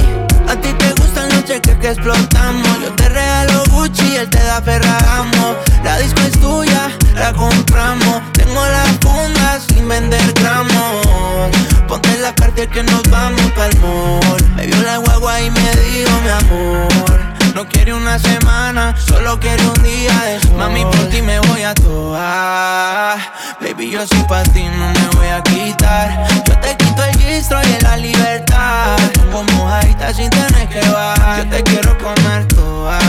A 0.48 0.56
ti 0.56 0.72
te 0.74 0.92
gustan 1.02 1.30
los 1.30 1.46
cheques 1.46 1.76
que 1.78 1.92
explotamos. 1.92 2.80
Yo 2.82 2.92
te 2.94 3.10
regalo 3.10 3.64
Gucci 3.72 4.16
él 4.16 4.30
te 4.30 4.44
da 4.44 4.62
Ferragamo. 4.62 5.56
La 5.84 5.98
disco 5.98 6.22
es 6.22 6.40
tuya, 6.40 6.90
la 7.16 7.34
compramos. 7.34 8.22
Tengo 8.34 8.66
las 8.66 8.90
fundas 9.02 9.64
sin 9.68 9.88
vender 9.88 10.34
gramos. 10.34 11.52
Ponte 11.88 12.18
la 12.20 12.34
carta 12.36 12.68
que 12.68 12.84
nos 12.84 13.02
vamos 13.10 13.52
pa'l 13.56 13.76
mall. 13.80 14.56
Me 14.56 14.68
vio 14.68 14.82
la 14.84 14.98
guagua 14.98 15.42
y 15.42 15.50
me 15.50 15.72
dijo 15.76 16.22
mi 16.24 16.30
amor. 16.30 17.27
No 17.58 17.68
quiere 17.68 17.92
una 17.92 18.20
semana, 18.20 18.96
solo 18.96 19.40
quiere 19.40 19.66
un 19.66 19.82
día 19.82 20.14
de 20.26 20.40
sol. 20.42 20.58
Mami, 20.58 20.86
por 20.86 21.10
ti 21.10 21.24
me 21.24 21.40
voy 21.40 21.64
a 21.64 21.74
toar. 21.74 23.18
Baby, 23.60 23.90
yo 23.90 24.06
soy 24.06 24.22
pa' 24.30 24.44
ti, 24.44 24.64
no 24.64 24.90
me 24.90 25.08
voy 25.18 25.28
a 25.30 25.42
quitar. 25.42 26.28
Yo 26.46 26.56
te 26.60 26.78
quito 26.78 27.04
el 27.04 27.18
gistro 27.18 27.58
y 27.64 27.82
la 27.82 27.98
libertad. 27.98 28.96
Como 29.32 29.42
mojadita 29.56 30.14
sin 30.14 30.30
tener 30.30 30.70
que 30.70 30.88
bajar. 30.88 31.46
Yo 31.46 31.50
te 31.50 31.64
quiero 31.64 31.98
comer 31.98 32.48
toda. 32.50 33.00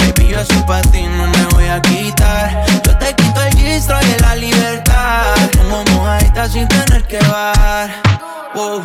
Baby, 0.00 0.30
yo 0.30 0.44
soy 0.44 0.62
pa' 0.66 0.82
ti, 0.82 1.04
no 1.04 1.28
me 1.28 1.44
voy 1.54 1.68
a 1.68 1.80
quitar. 1.80 2.64
Yo 2.84 2.98
te 2.98 3.14
quito 3.14 3.40
el 3.40 3.54
gistro 3.56 3.98
y 4.02 4.20
la 4.20 4.34
libertad. 4.34 5.22
Como 5.58 5.84
mojadita 5.94 6.48
sin 6.48 6.66
tener 6.66 7.04
que 7.04 7.20
bajar. 7.20 8.02
Wow. 8.56 8.82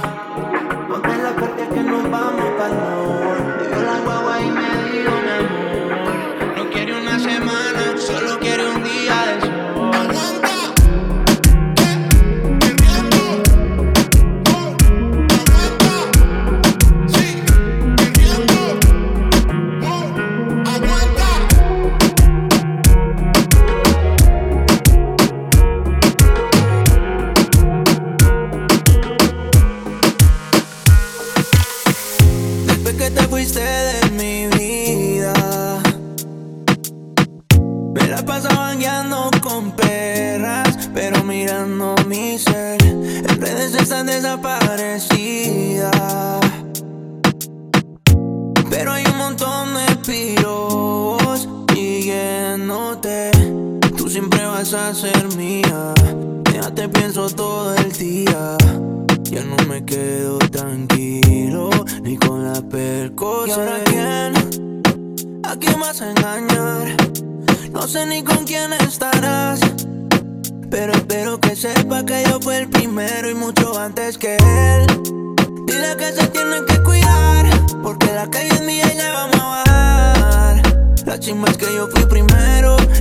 Ponte 0.87 1.17
la 1.17 1.33
carta 1.35 1.73
que 1.73 1.81
nos 1.81 2.11
vamos 2.11 2.46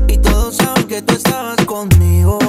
y 0.09 0.19
todos 0.19 0.57
saben 0.57 0.87
que 0.89 1.03
tú 1.03 1.15
estabas 1.15 1.65
conmigo. 1.65 2.46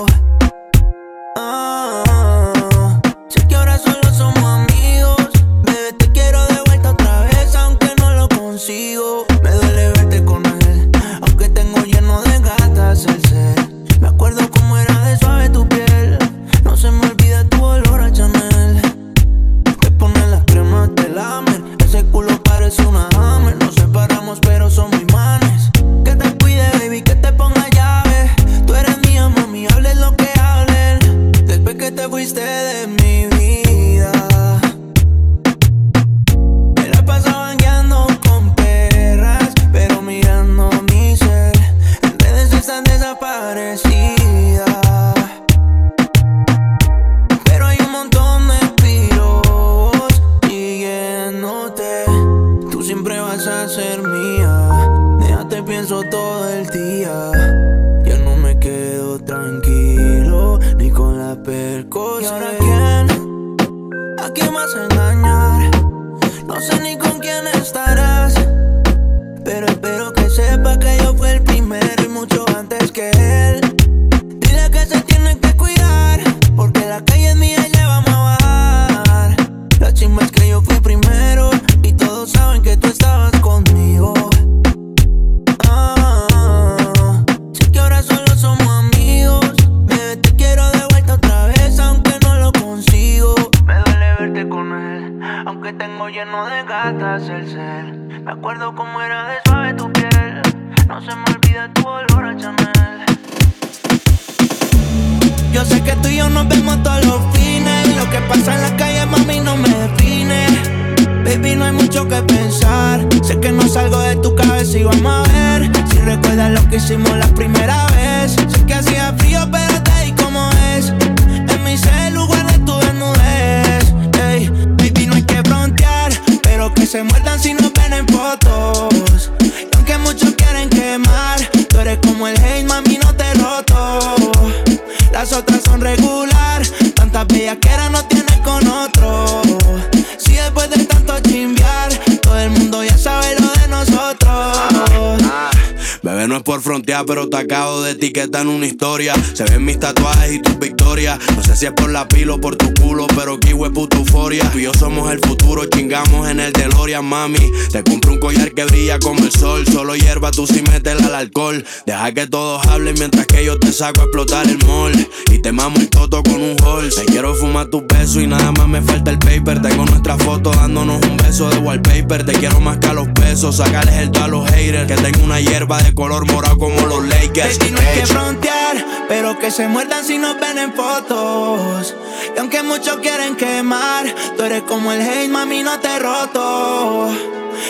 Etiquetar 147.97 148.43
en 148.43 148.49
una 148.49 148.65
historia. 148.65 149.13
Se 149.33 149.43
ven 149.43 149.65
mis 149.65 149.79
tatuajes 149.79 150.35
y 150.35 150.41
tus 150.41 150.57
victorias. 150.59 151.19
No 151.35 151.43
sé 151.43 151.55
si 151.55 151.65
es 151.65 151.71
por 151.73 151.89
la 151.89 152.07
pila 152.07 152.35
o 152.35 152.41
por 152.41 152.55
tu 152.55 152.73
culo, 152.75 153.07
pero 153.15 153.39
que 153.39 153.49
es 153.49 153.55
puta 153.73 153.97
euforia. 153.97 154.49
Tú 154.51 154.59
y 154.59 154.63
yo 154.63 154.71
somos 154.73 155.11
el 155.11 155.19
futuro, 155.19 155.65
chingamos 155.65 156.29
en 156.29 156.39
el 156.39 156.53
DeLorean, 156.53 157.05
mami. 157.05 157.51
Te 157.71 157.83
compro 157.83 158.13
un 158.13 158.19
collar 158.19 158.53
que 158.53 158.65
brilla 158.65 158.99
como 158.99 159.23
el 159.23 159.31
sol. 159.31 159.65
Solo 159.71 159.95
hierba, 159.95 160.31
tú 160.31 160.47
sí 160.47 160.61
métela 160.71 161.07
al 161.07 161.15
alcohol. 161.15 161.65
Deja 161.85 162.11
que 162.13 162.27
todos 162.27 162.65
hablen 162.67 162.95
mientras 162.97 163.25
que 163.25 163.43
yo 163.43 163.59
te 163.59 163.71
saco 163.71 164.01
a 164.01 164.03
explotar 164.05 164.47
el 164.47 164.59
mall. 164.65 164.93
Y 165.31 165.39
te 165.39 165.51
mamo 165.51 165.77
el 165.77 165.89
toto 165.89 166.23
con 166.23 166.41
un 166.41 166.55
hall. 166.63 166.89
Te 166.93 167.05
quiero 167.05 167.35
fumar 167.35 167.67
tus 167.67 167.85
besos 167.87 168.17
y 168.17 168.27
nada 168.27 168.51
más 168.51 168.67
me 168.67 168.81
falta 168.81 169.11
el 169.11 169.19
paper. 169.19 169.61
Tengo 169.61 169.85
nuestra 169.85 170.17
foto 170.17 170.51
dándonos 170.51 171.03
un 171.03 171.17
beso 171.17 171.49
de 171.49 171.57
wallpaper. 171.57 172.25
Te 172.25 172.33
quiero 172.33 172.59
más 172.59 172.77
que 172.77 172.87
a 172.87 172.93
los 172.93 173.07
pesos, 173.09 173.57
sacarles 173.57 173.95
el 173.95 174.11
do 174.11 174.23
a 174.23 174.27
los 174.27 174.49
haters. 174.51 174.87
Que 174.87 174.95
tengo 174.95 175.25
una 175.25 175.39
hierba 175.39 175.81
de 175.81 175.93
color 175.93 176.31
morado 176.31 176.57
como 176.57 176.85
los 176.85 177.07
Lakers. 177.07 177.57
Que 177.93 177.99
Ey. 177.99 178.05
frontear, 178.05 178.85
pero 179.07 179.37
que 179.39 179.51
se 179.51 179.67
muerdan 179.67 180.03
si 180.03 180.17
nos 180.17 180.39
ven 180.39 180.57
en 180.57 180.73
fotos. 180.73 181.95
Y 182.35 182.39
aunque 182.39 182.63
muchos 182.63 182.97
quieren 182.97 183.35
quemar, 183.35 184.05
tú 184.35 184.43
eres 184.43 184.63
como 184.63 184.91
el 184.91 185.01
hate, 185.01 185.29
mami, 185.29 185.63
no 185.63 185.79
te 185.79 185.99
roto. 185.99 187.09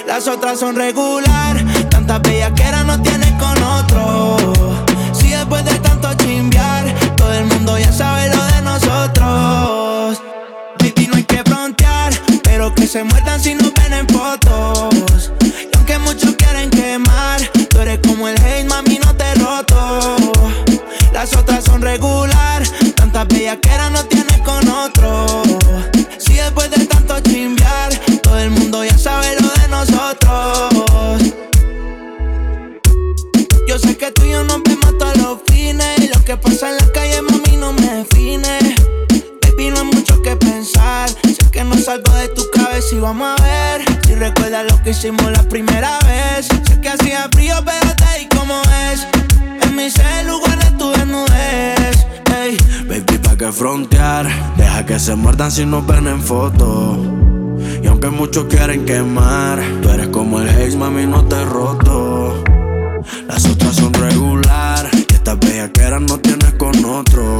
Las 0.06 0.28
otras 0.28 0.60
son 0.60 0.76
regular, 0.76 1.64
tantas 1.90 2.22
bellas 2.22 2.52
que 2.54 2.64
no 2.86 3.02
tienes 3.02 3.32
con 3.34 3.62
otro. 3.64 4.38
Si 5.14 5.30
después 5.30 5.64
de 5.66 5.78
tanto 5.80 6.14
chimbear, 6.16 6.94
todo 7.16 7.34
el 7.34 7.46
mundo 7.46 7.78
ya 7.78 7.92
sabe 7.92 8.30
lo 8.30 8.44
de 8.46 8.62
nosotros. 8.62 10.22
Baby, 10.80 11.08
no 11.08 11.18
hay 11.18 11.24
que 11.24 11.44
frontear, 11.44 12.14
pero 12.44 12.74
que 12.74 12.88
se 12.88 13.04
muerdan 13.04 13.42
si 13.42 13.56
nos 13.56 13.74
ven 13.74 13.94
en 13.94 14.08
fotos. 14.08 15.32
Y 15.42 15.76
aunque 15.76 15.98
muchos 16.00 16.36
quieren 16.36 16.70
quemar, 16.70 17.42
tú 17.70 17.80
eres 17.80 18.00
como 18.06 18.28
el 18.28 18.38
hate, 18.42 18.66
mami, 18.68 18.97
tantas 23.18 23.36
bellas 23.36 23.58
que 23.62 23.70
no 23.92 24.06
tienes 24.06 24.38
con 24.42 24.68
otro. 24.70 25.44
Si 26.20 26.34
después 26.34 26.70
de 26.70 26.86
tanto 26.86 27.20
chimbear, 27.22 27.90
todo 28.22 28.38
el 28.38 28.52
mundo 28.52 28.84
ya 28.84 28.96
sabe 28.96 29.36
lo 29.42 29.50
de 29.50 29.68
nosotros. 29.70 31.34
Yo 33.68 33.80
sé 33.80 33.98
que 33.98 34.12
tú 34.12 34.24
y 34.24 34.32
yo 34.32 34.44
nos 34.44 34.62
vemos 34.62 34.98
todos 35.00 35.18
los 35.18 35.40
fines. 35.48 36.00
Y 36.00 36.10
lo 36.10 36.24
que 36.24 36.38
pasa 36.38 36.70
en 36.70 36.78
la 36.78 36.92
calle, 36.92 37.22
mami, 37.24 37.58
no 37.58 37.74
me 37.74 38.04
define. 38.04 38.76
Baby, 39.42 39.72
no 39.72 39.80
hay 39.80 39.86
mucho 39.86 40.22
que 40.22 40.36
pensar. 40.36 41.10
Sé 41.10 41.50
que 41.52 41.64
no 41.64 41.76
salgo 41.76 42.14
de 42.14 42.28
tu 42.30 42.48
cabeza 42.52 42.96
y 42.96 43.00
vamos 43.00 43.40
a 43.40 43.44
ver. 43.44 43.82
Si 44.06 44.14
recuerdas 44.14 44.72
lo 44.72 44.84
que 44.84 44.92
hicimos 44.92 45.32
la 45.32 45.42
primera 45.42 45.98
vez. 46.06 46.46
Sé 46.46 46.80
que 46.82 46.90
hacía 46.90 47.28
frío, 47.32 47.56
pero 47.66 47.96
te 47.96 48.38
como 48.38 48.62
es. 48.92 49.08
En 49.64 49.76
mi 49.76 49.90
celu 49.90 50.40
guardé 50.40 50.70
tu 50.78 50.92
desnudez. 50.92 51.77
Baby, 52.88 53.18
pa' 53.18 53.36
que 53.36 53.52
frontear. 53.52 54.28
Deja 54.56 54.86
que 54.86 55.00
se 55.00 55.16
muerdan 55.16 55.52
si 55.52 55.66
nos 55.66 55.86
ven 55.86 56.08
en 56.08 56.22
foto. 56.22 56.98
Y 57.84 57.88
aunque 57.88 58.10
muchos 58.10 58.46
quieren 58.46 58.86
quemar, 58.86 59.60
tú 59.82 59.90
eres 59.90 60.08
como 60.08 60.40
el 60.40 60.48
haze, 60.50 60.78
mami, 60.78 61.06
no 61.06 61.26
te 61.26 61.36
he 61.36 61.46
roto. 61.46 62.44
Las 63.28 63.46
otras 63.46 63.76
son 63.76 63.94
regular. 63.94 64.90
Y 64.94 65.14
estas 65.14 65.40
bellaqueras 65.40 66.02
no 66.02 66.18
tienes 66.20 66.54
con 66.54 66.86
otro. 66.86 67.38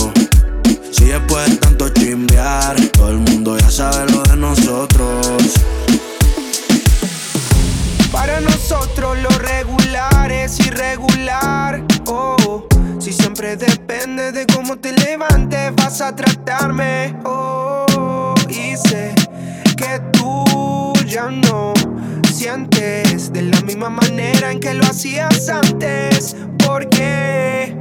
Depende 14.18 14.32
de 14.32 14.48
cómo 14.48 14.78
te 14.78 14.94
levantes, 14.94 15.76
vas 15.76 16.02
a 16.02 16.16
tratarme. 16.16 17.16
Oh, 17.24 18.34
y 18.50 18.74
que 19.76 20.00
tú 20.12 20.94
ya 21.06 21.30
no 21.30 21.74
sientes 22.34 23.32
de 23.32 23.44
la 23.44 23.62
misma 23.62 23.90
manera 23.90 24.52
en 24.52 24.60
que 24.60 24.74
lo 24.74 24.86
hacías 24.86 25.50
antes. 25.50 26.36
Porque 26.66 27.78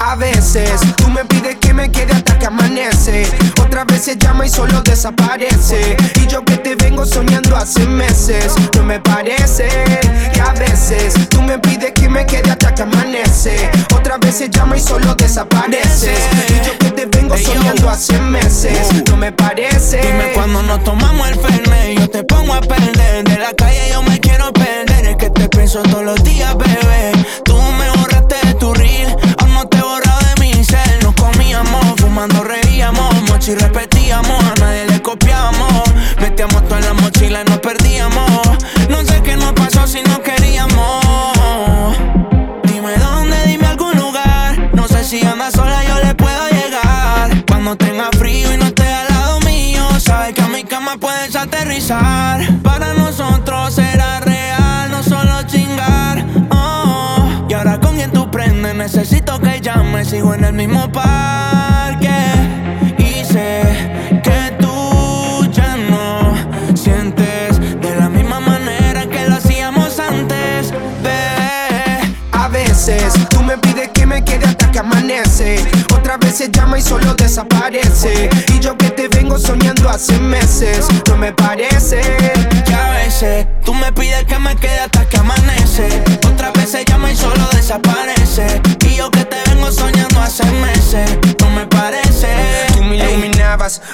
a 0.00 0.16
veces 0.16 0.80
tú 0.96 1.08
me 1.08 1.24
pides 1.26 1.56
que 1.60 1.74
me 1.74 1.90
quede 1.90 2.12
hasta 2.12 2.38
que 2.38 2.46
amanece. 2.46 3.26
Otras 3.62 3.86
veces 3.86 4.18
llama 4.18 4.46
y 4.46 4.48
solo 4.48 4.80
desaparece. 4.82 5.96
Y 6.16 6.26
yo 6.26 6.44
que 6.44 6.56
te 6.56 6.74
vengo 6.74 7.04
soñando 7.04 7.56
hace 7.56 7.86
meses, 7.86 8.54
no 8.74 8.82
me 8.82 8.98
parece. 8.98 9.68
Y 10.34 10.38
a 10.38 10.52
veces 10.54 11.28
tú 11.28 11.42
me 11.42 11.58
pides 11.58 11.92
que 11.92 12.08
me 12.08 12.24
quede 12.24 12.50
hasta 12.50 12.74
que 12.74 12.82
amanece. 12.82 13.70
Otras 13.94 14.18
veces 14.20 14.50
llama 14.50 14.76
y 14.76 14.80
solo 14.80 15.14
desaparece. 15.14 16.14
Y 16.48 16.66
yo 16.66 16.78
que 16.78 16.90
te 16.90 17.06
vengo 17.06 17.36
soñando 17.36 17.90
hace 17.90 18.18
meses, 18.20 19.04
no 19.06 19.16
me 19.16 19.32
parece. 19.32 19.98
Dime 20.00 20.32
cuando 20.34 20.62
nos 20.62 20.82
tomamos 20.82 21.28
el 21.28 21.34
fernet 21.36 21.98
Yo 21.98 22.08
te 22.08 22.24
pongo 22.24 22.54
a 22.54 22.60
perder 22.60 23.24
De 23.24 23.38
la 23.38 23.52
calle 23.52 23.90
yo 23.92 24.02
me 24.02 24.18
quiero 24.18 24.52
perder 24.52 25.06
Es 25.06 25.16
que 25.16 25.30
te 25.30 25.48
pienso 25.48 25.82
todos 25.82 26.04
los 26.04 26.22
días, 26.24 26.56
bebé 26.56 27.19
reíamos 33.40 33.48
Mochi 33.48 33.54
repetíamos, 33.54 34.44
a 34.44 34.54
nadie 34.60 34.86
le 34.86 35.02
copiamos 35.02 35.82
Metíamos 36.20 36.62
todo 36.68 36.78
en 36.78 36.84
la 36.84 36.92
mochila 36.94 37.42
y 37.42 37.50
nos 37.50 37.58
perdíamos 37.58 38.58
No 38.88 39.02
sé 39.04 39.22
qué 39.22 39.36
nos 39.36 39.52
pasó 39.52 39.86
si 39.86 40.02
no 40.02 40.22
queríamos 40.22 41.96
Dime 42.64 42.96
dónde, 42.98 43.36
dime 43.46 43.66
algún 43.66 43.96
lugar. 43.96 44.70
No 44.74 44.86
sé 44.88 45.04
si 45.04 45.24
andas 45.26 45.54
sola, 45.54 45.82
yo 45.84 45.98
le 46.06 46.14
puedo 46.14 46.48
llegar. 46.48 47.44
Cuando 47.46 47.76
tenga 47.76 48.08
frío 48.18 48.52
y 48.52 48.56
no 48.56 48.66
esté 48.66 48.86
al 48.86 49.08
lado 49.08 49.40
mío, 49.40 49.82
sabes 49.98 50.34
que 50.34 50.42
a 50.42 50.48
mi 50.48 50.64
cama 50.64 50.96
puedes 50.98 51.34
aterrizar. 51.36 52.40
Para 52.62 52.94
nosotros 52.94 53.74
será 53.74 54.20
real, 54.20 54.90
no 54.90 55.02
solo 55.02 55.42
chingar. 55.46 56.24
Oh, 56.50 57.28
y 57.48 57.52
ahora 57.54 57.78
con 57.80 57.96
quien 57.96 58.12
tú 58.12 58.30
prendes, 58.30 58.74
necesito 58.74 59.38
que 59.40 59.60
llames. 59.60 60.08
Sigo 60.08 60.34
en 60.34 60.44
el 60.44 60.52
mismo 60.52 60.90
parque. 60.92 61.99
Que 75.40 75.58
amanece. 75.58 75.70
Otras 75.94 76.18
veces 76.18 76.50
llama 76.52 76.78
y 76.78 76.82
solo 76.82 77.14
desaparece. 77.14 78.30
Y 78.54 78.60
yo 78.60 78.76
que 78.76 78.90
te 78.90 79.08
vengo 79.08 79.38
soñando 79.38 79.88
hace 79.88 80.18
meses. 80.18 80.86
No 81.08 81.16
me 81.16 81.32
parece 81.32 82.00
que 82.66 82.74
a 82.74 82.90
veces 82.90 83.46
tú 83.64 83.74
me 83.74 83.92
pides 83.92 84.24
que 84.24 84.38
me 84.38 84.56
quede 84.56 84.80
hasta 84.80 85.04
que 85.08 85.18
amanece. 85.18 86.02
Otras 86.32 86.52
veces 86.52 86.84
llama 86.86 87.10
y 87.12 87.16
solo 87.16 87.48
desaparece. 87.52 88.60
Y 88.88 88.96
yo 88.96 89.10
que 89.10 89.24
te 89.24 89.36
vengo 89.50 89.70
soñando 89.70 90.20
hace 90.20 90.44
meses. 90.44 91.29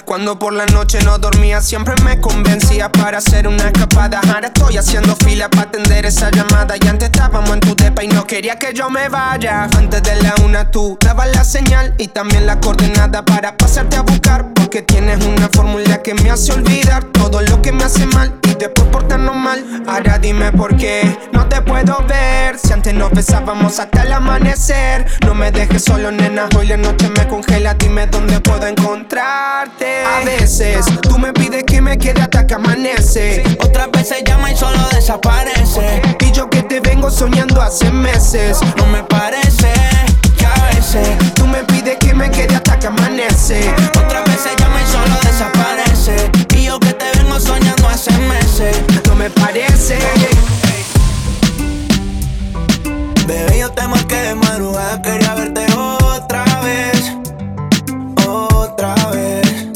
Cuando 0.05 0.39
por 0.39 0.53
la 0.53 0.67
noche 0.67 0.99
no 1.05 1.19
dormía. 1.19 1.61
Siempre 1.61 1.95
me 2.05 2.21
convencía 2.21 2.91
para 2.91 3.19
hacer 3.19 3.49
una 3.49 3.67
escapada. 3.67 4.21
Ahora 4.33 4.49
estoy 4.49 4.77
haciendo 4.77 5.17
fila 5.17 5.49
para 5.51 5.69
atender 5.69 6.07
esa 6.07 6.31
llamada. 6.31 6.77
Y 6.81 6.87
antes 6.89 7.11
estábamos 7.11 7.51
en 7.51 7.61
tu 7.61 7.75
depa 7.75 8.05
y 8.05 8.09
no 8.09 8.25
quería 8.27 8.57
que 8.57 8.73
yo 8.73 8.89
me 8.91 9.09
vaya. 9.09 9.65
Antes 9.77 10.03
de 10.03 10.23
la 10.23 10.35
una 10.45 10.71
tú 10.71 10.97
dabas 11.01 11.29
la 11.35 11.45
señal 11.45 11.95
y 11.99 12.09
también 12.09 12.47
la 12.47 12.61
coordenada 12.61 13.25
para 13.25 13.57
pasarte 13.57 13.97
a 13.97 14.03
buscar. 14.03 14.53
Porque 14.55 14.83
tienes 14.83 15.25
una 15.25 15.49
fórmula 15.49 16.03
que 16.03 16.15
me 16.15 16.31
hace 16.31 16.53
olvidar 16.53 17.05
todo 17.05 17.41
lo 17.43 17.61
que 17.63 17.73
me 17.73 17.85
hace 17.85 18.07
mal 18.07 18.33
y 18.43 18.55
después 18.55 18.89
portarnos 18.89 19.37
mal. 19.37 19.65
Ahora 19.87 20.19
dime 20.19 20.53
por 20.53 20.77
qué 20.77 21.17
no 21.33 21.47
te 21.47 21.61
puedo 21.63 22.05
ver. 22.07 22.36
Si 22.63 22.73
antes 22.73 22.95
nos 22.95 23.11
besábamos 23.11 23.79
hasta 23.79 24.03
el 24.03 24.13
amanecer. 24.13 25.07
No 25.27 25.35
me 25.35 25.51
dejes 25.51 25.85
solo, 25.85 26.11
nena. 26.11 26.49
Hoy 26.57 26.69
la 26.69 26.77
noche 26.77 27.11
me 27.11 27.27
congela. 27.29 27.75
Dime 27.75 28.07
dónde 28.07 28.41
puedo 28.41 28.67
encontrarte. 28.67 30.05
A 30.05 30.25
veces 30.25 30.87
tú 31.03 31.19
me 31.19 31.33
pides 31.33 31.65
que 31.65 31.83
me 31.83 31.99
quede 31.99 32.23
hasta 32.23 32.47
que 32.47 32.55
amanece. 32.55 33.43
Otras 33.61 33.91
veces 33.91 34.23
llama 34.25 34.53
y 34.53 34.57
solo 34.57 34.79
desaparece. 34.91 36.01
Y 36.21 36.33
yo 36.33 36.49
que 36.49 36.63
te 36.63 36.81
vengo 36.81 37.11
soñando 37.11 37.61
hace 37.61 37.91
meses. 37.91 38.59
No 38.77 38.87
me 38.87 39.03
parece 39.03 39.73
que 40.39 40.47
a 40.47 40.75
veces 40.75 41.35
tú 41.35 41.47
me 41.47 41.63
pides 41.65 41.97
que 41.99 42.15
me 42.15 42.31
quede 42.31 42.57
hasta 42.57 42.79
que 42.79 42.87
amanece. 42.87 43.71
Otras 43.99 44.25
veces 44.25 44.53
llama 44.59 44.81
y 44.83 44.93
solo 44.93 45.15
desaparece. 45.23 46.31
Y 46.57 46.65
yo 46.65 46.81
que 46.81 46.93
te 46.95 47.19
vengo 47.19 47.39
soñando 47.39 47.89
hace 47.89 48.13
meses. 48.13 48.77
No 49.07 49.15
me 49.15 49.29
parece. 49.31 49.99
Te 53.77 53.87
marqué 53.87 54.17
de 54.17 54.35
madrugada, 54.35 55.01
quería 55.03 55.35
verte 55.35 55.67
otra 55.75 56.45
vez. 56.63 57.13
Otra 58.27 58.95
vez. 59.11 59.69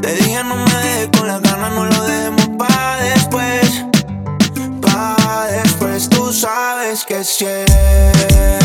Te 0.00 0.14
dije 0.14 0.42
no 0.44 0.56
me 0.56 0.74
dejes 0.84 1.08
con 1.16 1.28
las 1.28 1.42
ganas, 1.42 1.72
no 1.72 1.84
lo 1.84 2.02
dejemos 2.04 2.48
pa' 2.58 2.96
después. 2.96 3.84
Pa' 4.80 5.46
después, 5.50 6.08
tú 6.08 6.32
sabes 6.32 7.04
que 7.04 7.22
siempre 7.22 8.57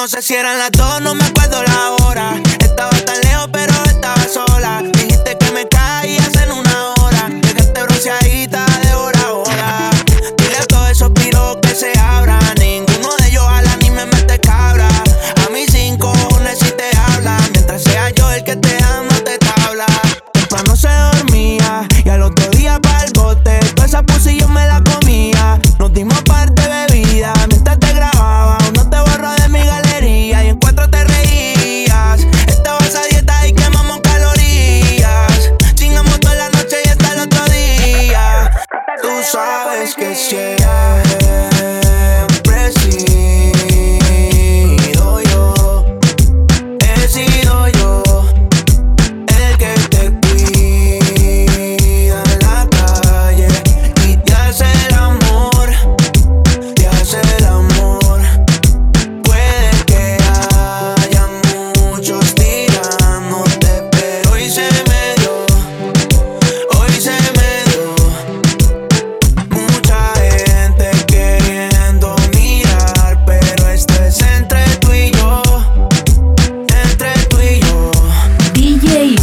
No 0.00 0.08
sé 0.08 0.22
si 0.22 0.32
eran 0.32 0.58
las 0.58 0.72
dos, 0.72 1.02
no 1.02 1.14
me 1.14 1.22
acuerdo 1.26 1.62
la 1.62 1.90
hora. 1.90 2.49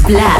DJ 0.07 0.36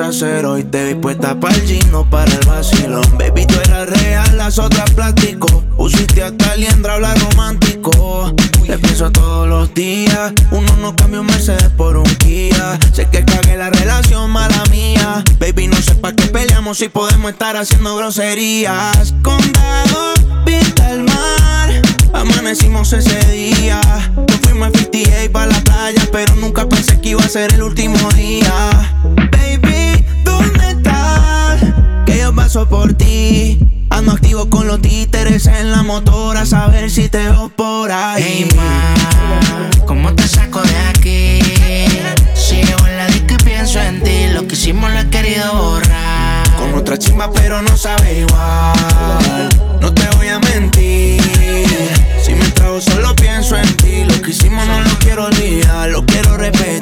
a 0.00 0.08
hacer 0.08 0.46
hoy? 0.46 0.64
Te 0.64 0.84
vi 0.84 0.94
para 0.94 1.54
el 1.54 1.62
gino, 1.62 2.08
para 2.08 2.30
el 2.30 2.46
vacilón. 2.46 3.02
Baby, 3.18 3.46
tú 3.46 3.54
eras 3.64 3.88
real, 3.88 4.36
las 4.36 4.58
otras 4.58 4.90
plástico. 4.92 5.64
Usiste 5.76 6.22
hasta 6.22 6.56
liendra, 6.56 6.94
habla 6.94 7.14
romántico. 7.14 8.32
Te 8.66 8.78
pienso 8.78 9.10
todos 9.10 9.48
los 9.48 9.72
días. 9.74 10.32
Uno 10.50 10.76
no 10.76 10.94
cambia 10.94 11.20
un 11.20 11.26
Mercedes 11.26 11.70
por 11.76 11.96
un 11.96 12.04
Kia. 12.16 12.78
Sé 12.92 13.08
que 13.10 13.24
cagué 13.24 13.56
la 13.56 13.70
relación, 13.70 14.30
mala 14.30 14.62
mía. 14.70 15.24
Baby, 15.40 15.68
no 15.68 15.76
sé 15.80 15.94
pa' 15.96 16.12
qué 16.12 16.26
peleamos 16.26 16.78
si 16.78 16.88
podemos 16.88 17.32
estar 17.32 17.56
haciendo 17.56 17.96
groserías. 17.96 19.14
Condado, 19.22 20.14
pinta 20.44 20.92
el 20.92 21.02
mar. 21.04 21.70
Amanecimos 22.12 22.92
ese 22.92 23.18
día. 23.32 23.80
Nos 24.16 24.36
fuimos 24.42 24.68
a 24.68 24.78
58 24.78 25.32
para 25.32 25.46
la 25.46 25.60
playa, 25.60 26.02
pero 26.12 26.36
nunca 26.36 26.68
pensé 26.68 27.00
que 27.00 27.10
iba 27.10 27.22
a 27.22 27.28
ser 27.28 27.52
el 27.54 27.62
último 27.62 27.96
día. 28.12 28.94
Paso 32.38 32.68
por 32.68 32.94
ti. 32.94 33.58
Ando 33.90 34.12
activo 34.12 34.48
con 34.48 34.68
los 34.68 34.80
títeres 34.80 35.46
en 35.46 35.72
la 35.72 35.82
motora, 35.82 36.42
a 36.42 36.46
saber 36.46 36.88
si 36.88 37.08
te 37.08 37.18
veo 37.18 37.48
por 37.48 37.90
ahí. 37.90 38.22
Hey, 38.22 38.48
ma, 38.54 38.94
¿cómo 39.86 40.14
te 40.14 40.22
saco 40.28 40.62
de 40.62 40.76
aquí? 40.90 41.40
Si 42.34 42.62
llevo 42.62 42.86
en 42.86 42.96
la 42.96 43.06
disco 43.08 43.34
y 43.34 43.42
pienso 43.42 43.80
en 43.80 44.04
ti, 44.04 44.28
lo 44.32 44.46
que 44.46 44.54
hicimos 44.54 44.88
lo 44.92 45.00
he 45.00 45.10
querido 45.10 45.52
borrar. 45.52 46.48
Con 46.56 46.74
otra 46.74 46.96
chimba, 46.96 47.28
pero 47.32 47.60
no 47.60 47.76
sabe 47.76 48.20
igual. 48.20 49.48
No 49.80 49.92
te 49.92 50.08
voy 50.16 50.28
a 50.28 50.38
mentir. 50.38 51.20
Si 52.22 52.34
me 52.34 52.48
trago, 52.52 52.80
solo 52.80 53.16
pienso 53.16 53.56
en 53.56 53.76
ti. 53.78 54.04
Lo 54.04 54.22
que 54.22 54.30
hicimos 54.30 54.64
no 54.64 54.80
lo 54.80 54.98
quiero 55.00 55.24
olvidar, 55.24 55.88
lo 55.88 56.04
quiero 56.06 56.36
repetir. 56.36 56.77